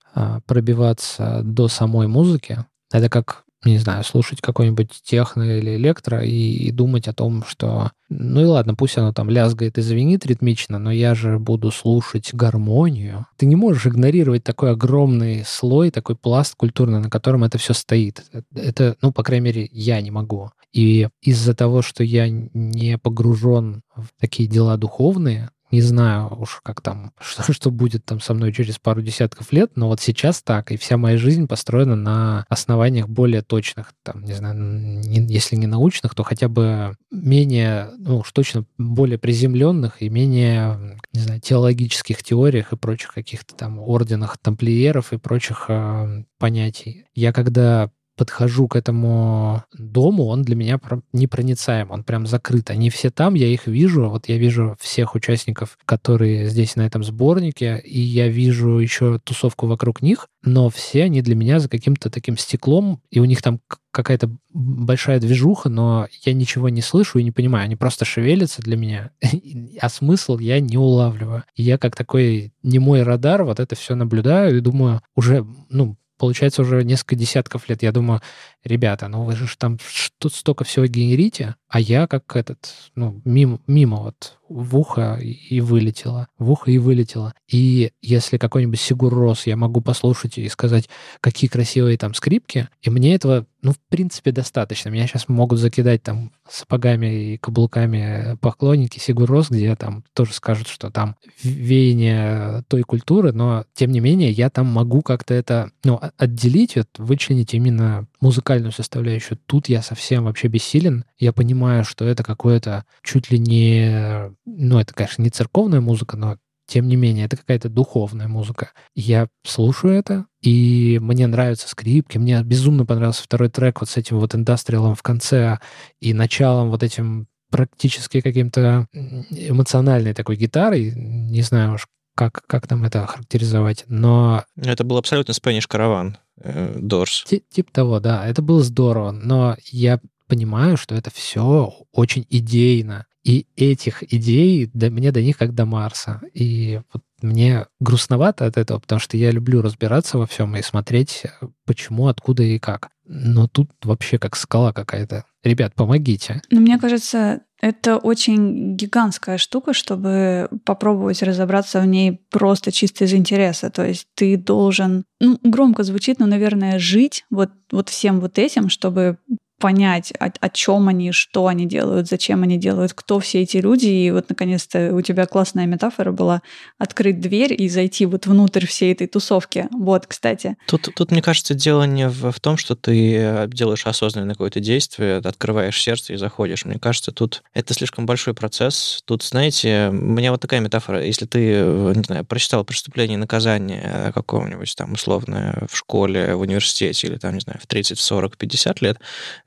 пробиваться 0.46 1.42
до 1.44 1.70
самой 1.70 2.08
музыки. 2.08 2.66
Это 2.92 3.10
как, 3.10 3.46
не 3.66 3.78
знаю, 3.78 4.04
слушать 4.04 4.42
какой-нибудь 4.42 5.02
техно 5.04 5.44
или 5.44 5.76
электро 5.76 6.24
и, 6.24 6.54
и 6.68 6.72
думать 6.72 7.08
о 7.08 7.14
том, 7.14 7.44
что 7.48 7.92
ну 8.10 8.42
и 8.42 8.46
ладно, 8.46 8.76
пусть 8.76 8.98
оно 8.98 9.12
там 9.12 9.30
лязгает 9.30 9.78
и 9.78 9.82
звенит 9.82 10.26
ритмично, 10.26 10.78
но 10.78 10.92
я 10.92 11.16
же 11.16 11.40
буду 11.40 11.72
слушать 11.72 12.34
гармонию. 12.34 13.26
Ты 13.38 13.46
не 13.46 13.56
можешь 13.56 13.88
игнорировать 13.88 14.44
такой 14.44 14.72
огромный 14.72 15.44
слой, 15.46 15.90
такой 15.90 16.16
пласт 16.16 16.56
культурный, 16.56 17.00
на 17.00 17.10
котором 17.10 17.44
это 17.44 17.58
все 17.58 17.74
стоит. 17.74 18.24
Это, 18.54 18.98
ну, 19.02 19.12
по 19.12 19.24
крайней 19.24 19.46
мере, 19.46 19.70
я 19.72 20.00
не 20.02 20.12
могу. 20.12 20.52
И 20.74 21.08
из-за 21.22 21.54
того, 21.54 21.82
что 21.82 22.04
я 22.04 22.28
не 22.30 22.98
погружен 22.98 23.84
в 23.96 24.08
такие 24.20 24.50
дела 24.50 24.76
духовные, 24.78 25.50
не 25.74 25.82
знаю 25.82 26.30
уж, 26.40 26.62
как 26.62 26.82
там, 26.82 27.14
что, 27.20 27.52
что 27.52 27.72
будет 27.72 28.06
там 28.06 28.20
со 28.20 28.36
мной 28.36 28.54
через 28.54 28.78
пару 28.78 29.02
десятков 29.02 29.52
лет, 29.52 29.72
но 29.76 29.88
вот 29.88 30.00
сейчас 30.00 30.44
так, 30.44 30.72
и 30.72 30.78
вся 30.78 30.98
моя 30.98 31.18
жизнь 31.18 31.48
построена 31.48 31.96
на 31.96 32.46
основаниях 32.48 33.10
более 33.10 33.42
точных, 33.42 33.94
там, 34.04 34.24
не 34.24 34.34
знаю, 34.34 34.56
не, 34.56 35.26
если 35.34 35.56
не 35.56 35.66
научных, 35.66 36.14
то 36.14 36.24
хотя 36.24 36.48
бы 36.48 36.96
менее, 37.12 37.90
ну 37.98 38.20
уж 38.20 38.32
точно 38.32 38.66
более 38.78 39.18
приземленных 39.18 40.04
и 40.04 40.10
менее, 40.10 41.00
не 41.12 41.20
знаю, 41.20 41.42
теологических 41.42 42.22
теориях 42.22 42.72
и 42.72 42.78
прочих 42.78 43.12
каких-то 43.12 43.56
там 43.56 43.80
орденах 43.80 44.38
тамплиеров 44.38 45.12
и 45.12 45.18
прочих 45.18 45.66
э, 45.70 46.24
понятий. 46.38 47.06
Я 47.16 47.34
когда 47.34 47.90
подхожу 48.16 48.68
к 48.68 48.76
этому 48.76 49.64
дому, 49.78 50.26
он 50.26 50.44
для 50.44 50.56
меня 50.56 50.80
непроницаем, 51.14 51.92
он 51.92 52.04
прям 52.04 52.28
закрыт. 52.28 52.70
Они 52.70 52.90
все 52.90 53.10
там, 53.10 53.34
я 53.34 53.48
их 53.48 53.68
вижу, 53.68 54.10
вот 54.10 54.28
я 54.30 54.38
вижу 54.38 54.78
всех 54.80 55.16
участников, 55.16 55.78
которые 55.86 56.48
здесь 56.48 56.76
на 56.76 56.86
этом 56.86 57.04
сборнике, 57.04 57.80
и 57.84 58.00
я 58.00 58.28
вижу 58.28 58.78
еще 58.80 59.20
тусовку 59.24 59.68
вокруг 59.68 60.02
них, 60.02 60.28
но 60.44 60.70
все 60.70 61.04
они 61.04 61.22
для 61.22 61.36
меня 61.36 61.60
за 61.60 61.70
каким-то 61.70 62.10
таким 62.10 62.38
стеклом, 62.38 63.02
и 63.10 63.20
у 63.20 63.26
них 63.26 63.42
там 63.42 63.60
какая-то 63.92 64.30
большая 64.52 65.20
движуха, 65.20 65.70
но 65.70 66.08
я 66.24 66.34
ничего 66.34 66.70
не 66.70 66.82
слышу 66.82 67.20
и 67.20 67.24
не 67.24 67.32
понимаю. 67.32 67.66
Они 67.66 67.76
просто 67.76 68.06
шевелятся 68.06 68.62
для 68.62 68.76
меня, 68.76 69.12
а 69.80 69.90
смысл 69.90 70.38
я 70.40 70.60
не 70.60 70.78
улавливаю. 70.78 71.44
Я 71.56 71.78
как 71.78 71.96
такой 71.96 72.54
немой 72.64 73.04
радар 73.04 73.44
вот 73.44 73.60
это 73.60 73.76
все 73.76 73.96
наблюдаю 73.96 74.58
и 74.58 74.62
думаю, 74.62 75.02
уже, 75.16 75.46
ну, 75.70 75.96
получается, 76.24 76.62
уже 76.62 76.86
несколько 76.86 77.16
десятков 77.16 77.68
лет. 77.68 77.84
Я 77.84 77.92
думаю, 77.92 78.22
ребята, 78.64 79.10
ну 79.10 79.24
вы 79.24 79.36
же 79.36 79.46
там 79.58 79.78
тут 80.20 80.34
столько 80.34 80.64
всего 80.64 80.86
генерите, 80.86 81.56
а 81.74 81.80
я 81.80 82.06
как 82.06 82.36
этот, 82.36 82.72
ну, 82.94 83.20
мимо, 83.26 83.60
мимо 83.66 83.98
вот 83.98 84.38
в 84.48 84.78
ухо 84.78 85.16
и 85.20 85.60
вылетело, 85.60 86.28
в 86.38 86.52
ухо 86.52 86.70
и 86.70 86.78
вылетело. 86.78 87.34
И 87.48 87.92
если 88.00 88.38
какой-нибудь 88.38 88.80
Сигур 88.80 89.12
Рос 89.12 89.48
я 89.48 89.58
могу 89.58 89.82
послушать 89.82 90.38
и 90.38 90.48
сказать, 90.50 90.88
какие 91.20 91.50
красивые 91.50 91.98
там 91.98 92.14
скрипки, 92.14 92.70
и 92.84 92.92
мне 92.92 93.16
этого, 93.16 93.48
ну, 93.64 93.72
в 93.72 93.80
принципе, 93.90 94.32
достаточно. 94.32 94.90
Меня 94.90 95.08
сейчас 95.08 95.28
могут 95.28 95.58
закидать 95.58 96.04
там 96.04 96.32
сапогами 96.48 97.34
и 97.34 97.38
каблуками 97.38 98.38
поклонники 98.40 99.00
Сигур 99.00 99.28
Рос, 99.28 99.50
где 99.50 99.76
там 99.76 100.04
тоже 100.14 100.34
скажут, 100.34 100.68
что 100.68 100.92
там 100.92 101.16
веяние 101.42 102.64
той 102.68 102.84
культуры, 102.84 103.32
но, 103.32 103.66
тем 103.74 103.90
не 103.90 104.00
менее, 104.00 104.30
я 104.30 104.52
там 104.52 104.68
могу 104.68 105.02
как-то 105.02 105.34
это, 105.34 105.72
ну, 105.84 106.00
отделить, 106.18 106.76
вот, 106.76 106.90
вычленить 107.00 107.56
именно 107.56 108.06
музыкальную 108.24 108.72
составляющую. 108.72 109.38
Тут 109.46 109.68
я 109.68 109.82
совсем 109.82 110.24
вообще 110.24 110.48
бессилен. 110.48 111.04
Я 111.18 111.34
понимаю, 111.34 111.84
что 111.84 112.06
это 112.06 112.24
какое-то 112.24 112.86
чуть 113.04 113.30
ли 113.30 113.38
не... 113.38 114.32
Ну, 114.46 114.80
это, 114.80 114.94
конечно, 114.94 115.22
не 115.22 115.30
церковная 115.30 115.82
музыка, 115.82 116.16
но 116.16 116.38
тем 116.66 116.88
не 116.88 116.96
менее, 116.96 117.26
это 117.26 117.36
какая-то 117.36 117.68
духовная 117.68 118.30
музыка. 118.30 118.72
Я 118.96 119.28
слушаю 119.46 119.94
это, 119.94 120.28
и 120.42 121.00
мне 121.02 121.28
нравятся 121.28 121.68
скрипки. 121.68 122.18
Мне 122.18 122.42
безумно 122.44 122.86
понравился 122.86 123.24
второй 123.24 123.50
трек 123.50 123.82
вот 123.82 123.90
с 123.90 123.98
этим 123.98 124.20
вот 124.20 124.34
индастриалом 124.34 124.96
в 124.96 125.04
конце 125.04 125.60
и 126.00 126.14
началом 126.14 126.70
вот 126.70 126.82
этим 126.82 127.28
практически 127.52 128.22
каким-то 128.22 128.88
эмоциональной 128.94 130.14
такой 130.14 130.38
гитарой. 130.38 130.94
Не 130.96 131.42
знаю 131.42 131.74
уж, 131.74 131.88
как, 132.16 132.42
как 132.48 132.68
там 132.68 132.86
это 132.86 133.06
характеризовать, 133.06 133.84
но... 133.88 134.46
Это 134.56 134.86
был 134.86 134.96
абсолютно 134.96 135.34
Spanish 135.34 135.68
Caravan, 135.70 136.16
э, 136.38 136.80
Doors. 136.80 137.26
Тип 137.50 137.72
того, 137.72 138.00
да, 138.00 138.28
это 138.28 138.42
было 138.42 138.64
здорово, 138.64 139.12
но 139.12 139.58
я 139.66 140.00
понимаю, 140.28 140.78
что 140.78 140.96
это 140.96 141.12
все 141.12 141.74
очень 141.92 142.26
идейно. 142.30 143.06
И 143.24 143.48
этих 143.56 144.04
идей 144.14 144.70
до, 144.74 144.90
мне 144.90 145.12
до 145.12 145.22
них 145.22 145.38
как 145.38 145.54
до 145.54 145.66
Марса. 145.66 146.22
И 146.34 146.82
вот 146.92 147.04
мне 147.22 147.68
грустновато 147.80 148.46
от 148.46 148.58
этого, 148.58 148.80
потому 148.80 149.00
что 149.00 149.16
я 149.16 149.32
люблю 149.32 149.62
разбираться 149.62 150.18
во 150.18 150.28
всем 150.28 150.56
и 150.58 150.62
смотреть, 150.62 151.24
почему, 151.66 152.08
откуда 152.08 152.44
и 152.44 152.60
как. 152.60 152.90
Но 153.06 153.48
тут 153.48 153.70
вообще 153.84 154.18
как 154.18 154.36
скала 154.36 154.72
какая-то. 154.74 155.26
Ребят, 155.44 155.74
помогите. 155.76 156.42
Ну, 156.50 156.62
мне 156.62 156.80
кажется, 156.80 157.42
это 157.62 157.98
очень 157.98 158.76
гигантская 158.76 159.38
штука, 159.38 159.74
чтобы 159.74 160.50
попробовать 160.66 161.22
разобраться 161.22 161.82
в 161.82 161.86
ней 161.86 162.22
просто 162.30 162.72
чисто 162.72 163.06
из 163.06 163.14
интереса. 163.14 163.70
То 163.70 163.86
есть 163.86 164.08
ты 164.16 164.38
должен, 164.38 165.06
ну, 165.20 165.40
громко 165.44 165.84
звучит, 165.84 166.20
но, 166.20 166.26
наверное, 166.26 166.80
жить 166.80 167.26
вот, 167.30 167.52
вот 167.72 167.90
всем 167.90 168.20
вот 168.20 168.38
этим, 168.38 168.70
чтобы 168.70 169.18
понять, 169.60 170.12
о, 170.20 170.32
о 170.40 170.50
чем 170.50 170.88
они, 170.90 171.12
что 171.12 171.48
они 171.48 171.66
делают, 171.66 172.08
зачем 172.08 172.44
они 172.44 172.58
делают, 172.58 172.94
кто 172.94 173.20
все 173.20 173.42
эти 173.42 173.58
люди. 173.58 173.88
И 173.88 174.12
вот, 174.12 174.30
наконец-то, 174.30 174.94
у 174.94 175.02
тебя 175.02 175.26
классная 175.26 175.66
метафора 175.66 176.12
была 176.12 176.42
открыть 176.78 177.22
дверь 177.22 177.60
и 177.60 177.70
зайти 177.70 178.06
вот 178.06 178.26
внутрь 178.26 178.66
всей 178.66 178.94
этой 178.94 179.08
тусовки. 179.08 179.68
Вот, 179.72 180.08
кстати. 180.08 180.58
Тут, 180.68 180.90
тут 180.96 181.12
мне 181.12 181.22
кажется, 181.22 181.54
дело 181.54 181.84
не 181.84 182.08
в, 182.08 182.32
в 182.32 182.40
том, 182.40 182.58
что 182.58 182.76
ты 182.76 183.16
э, 183.16 183.48
делаешь 183.48 183.86
осознанное 183.86 184.34
какое-то 184.34 184.60
действие, 184.60 185.18
открываешь 185.18 185.82
сердце 185.82 186.14
и 186.14 186.18
заходишь. 186.18 186.66
Мне 186.66 186.80
кажется, 186.80 187.12
тут 187.12 187.44
это 187.54 187.74
слишком 187.74 188.06
большой 188.06 188.34
процесс. 188.34 189.02
Тут, 189.06 189.24
знаете, 189.24 189.90
у 189.90 189.94
меня 189.94 190.32
вот 190.32 190.42
такая 190.42 190.60
метафора. 190.60 191.06
Если 191.06 191.26
ты, 191.26 191.54
э, 191.54 191.94
не 191.96 192.04
знаю, 192.04 192.26
прочитал 192.26 192.64
«Преступление 192.66 193.16
и 193.16 193.20
наказание» 193.20 194.12
какого-нибудь 194.14 194.76
там 194.76 194.94
условно 194.94 195.66
в 195.70 195.78
школе, 195.78 196.36
в 196.36 196.42
университете 196.42 197.08
или 197.08 197.18
там, 197.18 197.34
не 197.34 197.40
знаю, 197.40 197.60
в 197.62 197.68
30, 197.68 197.98
40, 198.00 198.38
50 198.38 198.82
лет, 198.82 199.00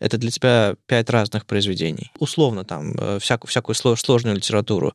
это 0.06 0.18
для 0.18 0.30
тебя 0.30 0.74
пять 0.86 1.10
разных 1.10 1.46
произведений. 1.46 2.10
Условно 2.18 2.64
там 2.64 2.94
э, 2.98 3.18
всякую, 3.20 3.48
всякую 3.48 3.74
сложную 3.74 4.36
литературу, 4.36 4.94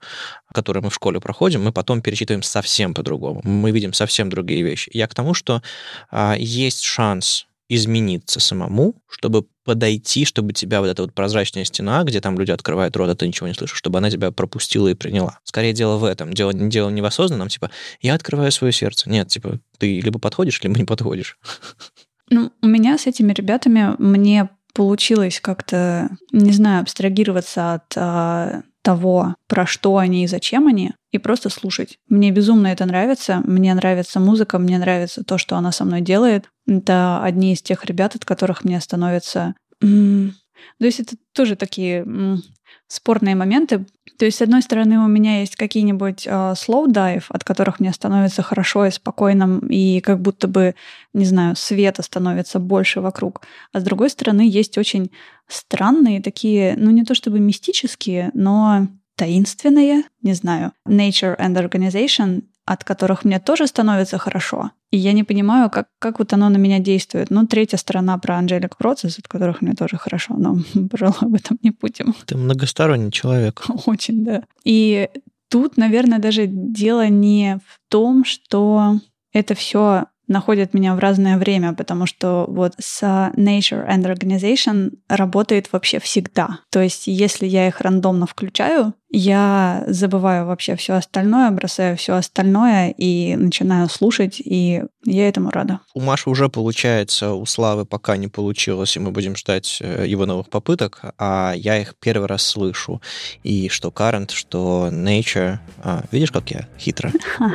которую 0.53 0.83
мы 0.83 0.89
в 0.89 0.95
школе 0.95 1.19
проходим, 1.19 1.63
мы 1.63 1.71
потом 1.71 2.01
перечитываем 2.01 2.43
совсем 2.43 2.93
по-другому. 2.93 3.41
Мы 3.43 3.71
видим 3.71 3.93
совсем 3.93 4.29
другие 4.29 4.63
вещи. 4.63 4.89
Я 4.93 5.07
к 5.07 5.13
тому, 5.13 5.33
что 5.33 5.61
а, 6.09 6.35
есть 6.37 6.81
шанс 6.83 7.47
измениться 7.69 8.41
самому, 8.41 8.95
чтобы 9.07 9.45
подойти, 9.63 10.25
чтобы 10.25 10.51
тебя 10.51 10.81
вот 10.81 10.87
эта 10.87 11.03
вот 11.03 11.13
прозрачная 11.13 11.63
стена, 11.63 12.03
где 12.03 12.19
там 12.19 12.37
люди 12.37 12.51
открывают 12.51 12.97
рот, 12.97 13.09
а 13.09 13.15
ты 13.15 13.25
ничего 13.25 13.47
не 13.47 13.53
слышишь, 13.53 13.77
чтобы 13.77 13.99
она 13.99 14.09
тебя 14.09 14.31
пропустила 14.31 14.89
и 14.89 14.93
приняла. 14.93 15.39
Скорее 15.45 15.71
дело 15.71 15.95
в 15.95 16.03
этом. 16.03 16.33
Дело, 16.33 16.53
дело 16.53 16.89
не 16.89 17.01
в 17.01 17.05
осознанном, 17.05 17.47
типа, 17.47 17.71
я 18.01 18.15
открываю 18.15 18.51
свое 18.51 18.73
сердце. 18.73 19.09
Нет, 19.09 19.29
типа, 19.29 19.59
ты 19.77 20.01
либо 20.01 20.19
подходишь, 20.19 20.61
либо 20.61 20.77
не 20.77 20.83
подходишь. 20.83 21.37
Ну, 22.29 22.51
у 22.61 22.67
меня 22.67 22.97
с 22.97 23.07
этими 23.07 23.33
ребятами 23.33 23.95
мне 23.99 24.49
получилось 24.73 25.39
как-то, 25.39 26.09
не 26.31 26.51
знаю, 26.51 26.81
абстрагироваться 26.81 27.73
от 27.73 27.93
а, 27.95 28.61
того, 28.81 29.35
про 29.47 29.65
что 29.65 29.97
они 29.97 30.23
и 30.23 30.27
зачем 30.27 30.67
они, 30.67 30.93
и 31.11 31.17
просто 31.17 31.49
слушать. 31.49 31.99
Мне 32.09 32.31
безумно 32.31 32.67
это 32.67 32.85
нравится. 32.85 33.41
Мне 33.45 33.73
нравится 33.73 34.19
музыка, 34.19 34.59
мне 34.59 34.77
нравится 34.77 35.23
то, 35.23 35.37
что 35.37 35.55
она 35.55 35.71
со 35.71 35.85
мной 35.85 36.01
делает. 36.01 36.49
Это 36.67 37.21
одни 37.23 37.53
из 37.53 37.61
тех 37.61 37.85
ребят, 37.85 38.15
от 38.15 38.25
которых 38.25 38.63
мне 38.63 38.79
становится... 38.79 39.55
То 40.79 40.85
есть 40.85 40.99
это 40.99 41.15
тоже 41.33 41.55
такие 41.55 42.05
спорные 42.87 43.35
моменты. 43.35 43.85
То 44.17 44.25
есть, 44.25 44.37
с 44.37 44.41
одной 44.41 44.61
стороны, 44.61 44.99
у 44.99 45.07
меня 45.07 45.39
есть 45.39 45.55
какие-нибудь 45.55 46.27
uh, 46.27 46.53
slow 46.53 46.87
dive, 46.87 47.23
от 47.29 47.43
которых 47.43 47.79
мне 47.79 47.93
становится 47.93 48.41
хорошо 48.41 48.85
и 48.85 48.91
спокойно, 48.91 49.59
и 49.69 50.01
как 50.01 50.21
будто 50.21 50.47
бы, 50.47 50.75
не 51.13 51.25
знаю, 51.25 51.55
света 51.55 52.03
становится 52.03 52.59
больше 52.59 53.01
вокруг. 53.01 53.41
А 53.73 53.79
с 53.79 53.83
другой 53.83 54.09
стороны, 54.09 54.41
есть 54.47 54.77
очень 54.77 55.11
странные 55.47 56.21
такие, 56.21 56.75
ну 56.77 56.91
не 56.91 57.03
то 57.03 57.15
чтобы 57.15 57.39
мистические, 57.39 58.31
но 58.33 58.87
таинственные, 59.15 60.03
не 60.21 60.33
знаю, 60.33 60.73
nature 60.87 61.37
and 61.39 61.55
organization 61.55 62.43
от 62.71 62.83
которых 62.83 63.25
мне 63.25 63.39
тоже 63.39 63.67
становится 63.67 64.17
хорошо. 64.17 64.71
И 64.91 64.97
я 64.97 65.11
не 65.13 65.23
понимаю, 65.23 65.69
как, 65.69 65.87
как 65.99 66.19
вот 66.19 66.33
оно 66.33 66.49
на 66.49 66.57
меня 66.57 66.79
действует. 66.79 67.29
Ну, 67.29 67.45
третья 67.45 67.77
сторона 67.77 68.17
про 68.17 68.39
Angelic 68.39 68.71
Process, 68.81 69.19
от 69.19 69.27
которых 69.27 69.61
мне 69.61 69.73
тоже 69.73 69.97
хорошо, 69.97 70.35
но, 70.37 70.57
пожалуй, 70.89 71.17
об 71.21 71.35
этом 71.35 71.57
не 71.63 71.71
будем. 71.71 72.15
Ты 72.25 72.37
многосторонний 72.37 73.11
человек. 73.11 73.63
Очень, 73.85 74.23
да. 74.23 74.43
И 74.63 75.09
тут, 75.49 75.75
наверное, 75.75 76.19
даже 76.19 76.47
дело 76.47 77.09
не 77.09 77.59
в 77.65 77.79
том, 77.89 78.23
что 78.23 78.99
это 79.33 79.53
все 79.53 80.05
находит 80.31 80.73
меня 80.73 80.95
в 80.95 80.99
разное 80.99 81.37
время, 81.37 81.73
потому 81.73 82.05
что 82.07 82.45
вот 82.47 82.73
с 82.79 83.03
Nature 83.03 83.87
and 83.87 84.03
Organization 84.03 84.93
работает 85.07 85.71
вообще 85.71 85.99
всегда. 85.99 86.59
То 86.71 86.81
есть 86.81 87.07
если 87.07 87.45
я 87.45 87.67
их 87.67 87.81
рандомно 87.81 88.25
включаю, 88.25 88.93
я 89.13 89.83
забываю 89.87 90.45
вообще 90.45 90.77
все 90.77 90.93
остальное, 90.93 91.51
бросаю 91.51 91.97
все 91.97 92.13
остальное 92.13 92.93
и 92.97 93.35
начинаю 93.35 93.89
слушать, 93.89 94.39
и 94.39 94.83
я 95.03 95.27
этому 95.27 95.51
рада. 95.51 95.81
У 95.93 95.99
Маши 95.99 96.29
уже 96.29 96.47
получается, 96.47 97.33
у 97.33 97.45
Славы 97.45 97.85
пока 97.85 98.15
не 98.15 98.29
получилось, 98.29 98.95
и 98.95 98.99
мы 98.99 99.11
будем 99.11 99.35
ждать 99.35 99.79
э, 99.81 100.05
его 100.07 100.25
новых 100.25 100.49
попыток, 100.49 101.01
а 101.17 101.53
я 101.55 101.77
их 101.77 101.95
первый 101.99 102.27
раз 102.27 102.43
слышу. 102.43 103.01
И 103.43 103.67
что 103.67 103.89
Current, 103.89 104.31
что 104.31 104.87
Nature. 104.89 105.57
А, 105.83 106.05
видишь, 106.11 106.31
как 106.31 106.49
я 106.51 106.67
хитро? 106.79 107.11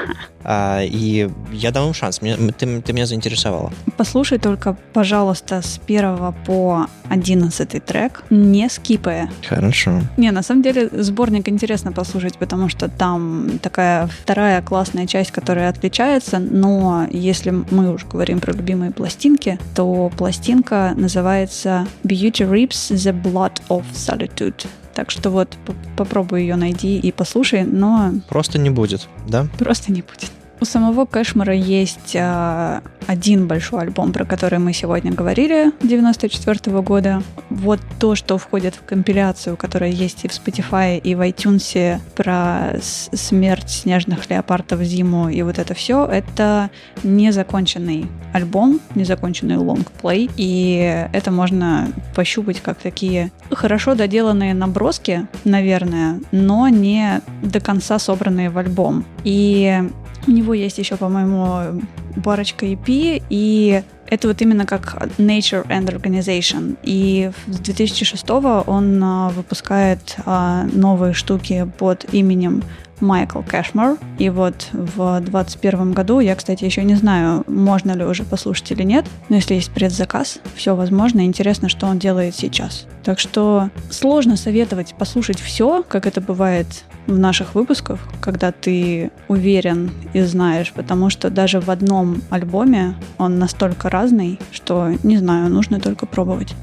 А, 0.49 0.81
и 0.85 1.29
я 1.51 1.73
дам 1.73 1.89
им 1.89 1.93
шанс. 1.95 2.23
Мне, 2.23 2.37
ты, 2.37 2.66
ты 2.85 2.93
меня 2.93 3.07
заинтересовала. 3.07 3.73
Послушай 3.97 4.39
только, 4.39 4.77
пожалуйста, 4.93 5.63
с 5.63 5.79
первого 5.79 6.35
по 6.47 6.87
одиннадцатый 7.09 7.81
трек, 7.81 8.25
не 8.31 8.69
скипая. 8.69 9.31
Хорошо. 9.47 10.01
Не, 10.17 10.31
на 10.31 10.43
самом 10.43 10.63
деле 10.63 10.89
сборник 10.93 11.49
интересно 11.49 11.93
послушать, 11.93 12.39
потому 12.39 12.69
что 12.69 12.89
там 12.89 13.59
такая 13.63 14.07
вторая 14.07 14.63
классная 14.63 15.07
часть, 15.07 15.31
которая 15.31 15.69
отличается, 15.69 16.39
но 16.39 17.07
если 17.11 17.51
мы 17.51 17.93
уже 17.93 18.07
говорим 18.07 18.41
про 18.41 18.53
любимые 18.53 18.91
пластинки, 18.91 19.59
то 19.75 20.11
пластинка 20.17 20.95
называется 20.97 21.87
Beauty 22.05 22.49
Rips 22.51 22.95
the 22.95 23.23
Blood 23.23 23.61
of 23.69 23.85
Solitude. 23.93 24.67
Так 24.95 25.11
что 25.11 25.29
вот 25.29 25.57
попробуй 25.97 26.41
ее 26.41 26.57
найди 26.57 26.99
и 26.99 27.13
послушай, 27.13 27.65
но... 27.65 28.13
Просто 28.31 28.59
не 28.59 28.71
будет, 28.71 29.09
да? 29.29 29.47
Просто 29.59 29.93
не 29.93 30.01
будет. 30.01 30.31
У 30.59 30.65
самого 30.65 31.05
Кэшмара 31.05 31.55
есть 31.55 32.17
а, 32.19 32.83
один 33.07 33.47
большой 33.47 33.83
альбом, 33.83 34.13
про 34.13 34.25
который 34.25 34.59
мы 34.59 34.73
сегодня 34.73 35.13
говорили, 35.13 35.71
94 35.83 36.59
-го 36.59 36.83
года. 36.83 37.23
Вот 37.51 37.81
то, 37.99 38.15
что 38.15 38.39
входит 38.39 38.75
в 38.75 38.83
компиляцию, 38.85 39.57
которая 39.57 39.91
есть 39.91 40.25
и 40.25 40.29
в 40.29 40.31
Spotify, 40.31 40.99
и 40.99 41.15
в 41.15 41.21
iTunes 41.21 42.01
про 42.15 42.79
смерть 42.81 43.71
снежных 43.71 44.31
леопардов 44.31 44.81
зиму 44.81 45.29
и 45.29 45.43
вот 45.43 45.59
это 45.59 45.75
все, 45.75 46.07
это 46.07 46.71
незаконченный 47.03 48.07
альбом, 48.33 48.81
незаконченный 48.95 49.57
лонгплей, 49.57 50.31
и 50.37 51.07
это 51.13 51.31
можно 51.31 51.89
пощупать 52.15 52.61
как 52.61 52.79
такие 52.79 53.31
хорошо 53.51 53.95
доделанные 53.95 54.55
наброски, 54.55 55.27
наверное, 55.45 56.21
но 56.33 56.69
не 56.69 57.21
до 57.43 57.61
конца 57.61 57.99
собранные 57.99 58.51
в 58.51 58.59
альбом. 58.59 59.05
И 59.25 59.83
у 60.27 60.31
него 60.31 60.55
есть 60.55 60.79
еще, 60.79 60.97
по-моему, 60.97 61.83
парочка 62.25 62.67
EP, 62.67 63.23
и 63.31 63.83
это 64.09 64.29
вот 64.29 64.41
именно 64.41 64.67
как 64.67 64.95
Nature 65.19 65.67
and 65.69 65.93
Organization. 65.95 66.77
И 66.83 67.31
с 67.47 67.59
2006 67.59 68.31
он 68.31 69.03
а, 69.03 69.31
выпускает 69.31 70.17
а, 70.25 70.65
новые 70.73 71.13
штуки 71.13 71.69
под 71.79 72.13
именем 72.13 72.63
Майкл 73.01 73.43
Кэшмор. 73.43 73.99
И 74.19 74.31
вот 74.31 74.69
в 74.73 75.21
2021 75.21 75.93
году, 75.93 76.21
я, 76.21 76.35
кстати, 76.35 76.65
еще 76.65 76.83
не 76.85 76.95
знаю, 76.95 77.45
можно 77.47 77.93
ли 77.93 78.05
уже 78.05 78.25
послушать 78.25 78.71
или 78.73 78.83
нет, 78.83 79.05
но 79.29 79.37
если 79.37 79.55
есть 79.55 79.71
предзаказ, 79.71 80.39
все 80.55 80.75
возможно. 80.75 81.25
Интересно, 81.27 81.69
что 81.69 81.87
он 81.87 81.99
делает 81.99 82.35
сейчас. 82.35 82.87
Так 83.05 83.19
что 83.19 83.71
сложно 83.91 84.37
советовать 84.37 84.95
послушать 84.99 85.41
все, 85.41 85.85
как 85.87 86.07
это 86.07 86.21
бывает 86.21 86.67
в 87.07 87.19
наших 87.19 87.55
выпусках, 87.55 88.01
когда 88.21 88.53
ты 88.53 89.11
уверен 89.29 89.91
и 90.13 90.23
знаешь, 90.23 90.73
потому 90.73 91.11
что 91.11 91.31
даже 91.31 91.61
в 91.61 91.71
одном 91.71 92.23
альбоме 92.31 92.95
он 93.19 93.39
настолько 93.39 93.89
разный, 93.91 94.39
что, 94.53 94.93
не 95.03 95.19
знаю, 95.19 95.49
нужно 95.51 95.81
только 95.81 96.07
пробовать. 96.07 96.55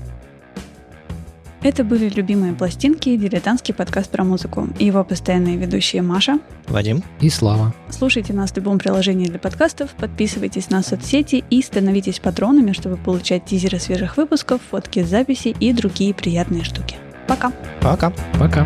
Это 1.64 1.86
были 1.86 2.10
«Любимые 2.10 2.54
пластинки» 2.54 3.16
дилетантский 3.16 3.74
подкаст 3.74 4.12
про 4.12 4.26
музыку. 4.26 4.68
И 4.80 4.86
его 4.86 5.02
постоянные 5.06 5.56
ведущие 5.56 6.02
Маша, 6.02 6.40
Вадим 6.68 7.02
и 7.22 7.30
Слава. 7.30 7.74
Слушайте 7.90 8.34
нас 8.34 8.52
в 8.52 8.58
любом 8.58 8.80
приложении 8.80 9.28
для 9.28 9.40
подкастов, 9.40 9.92
подписывайтесь 9.92 10.70
на 10.70 10.84
соцсети 10.84 11.46
и 11.50 11.62
становитесь 11.62 12.20
патронами, 12.20 12.74
чтобы 12.74 12.98
получать 12.98 13.46
тизеры 13.46 13.80
свежих 13.80 14.18
выпусков, 14.18 14.60
фотки 14.72 15.04
записи 15.04 15.56
и 15.58 15.72
другие 15.72 16.14
приятные 16.14 16.66
штуки. 16.66 16.98
Пока. 17.30 17.54
Пока. 17.80 18.12
Пока. 18.38 18.66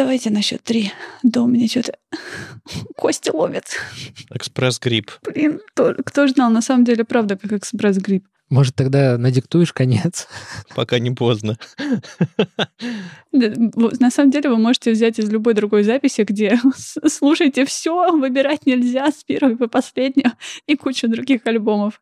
Давайте 0.00 0.30
на 0.30 0.40
счет 0.40 0.62
три. 0.64 0.92
Да 1.22 1.42
у 1.42 1.46
меня 1.46 1.68
что-то 1.68 1.92
кости 2.96 3.28
ловят. 3.28 3.66
Экспресс-грипп. 4.30 5.10
Блин, 5.22 5.60
кто, 5.74 5.94
кто 6.06 6.26
знал, 6.26 6.50
на 6.50 6.62
самом 6.62 6.86
деле, 6.86 7.04
правда, 7.04 7.36
как 7.36 7.52
экспресс-грипп. 7.52 8.24
Может, 8.48 8.76
тогда 8.76 9.18
надиктуешь 9.18 9.74
конец? 9.74 10.26
Пока 10.74 10.98
не 10.98 11.10
поздно. 11.10 11.58
На 13.30 14.10
самом 14.10 14.30
деле 14.30 14.48
вы 14.48 14.56
можете 14.56 14.90
взять 14.90 15.18
из 15.18 15.30
любой 15.30 15.52
другой 15.52 15.82
записи, 15.82 16.22
где 16.22 16.58
слушайте 17.06 17.66
все, 17.66 18.10
выбирать 18.10 18.64
нельзя 18.64 19.10
с 19.10 19.22
первого 19.22 19.56
по 19.56 19.68
последнего 19.68 20.32
и 20.66 20.76
кучу 20.76 21.08
других 21.08 21.46
альбомов. 21.46 22.00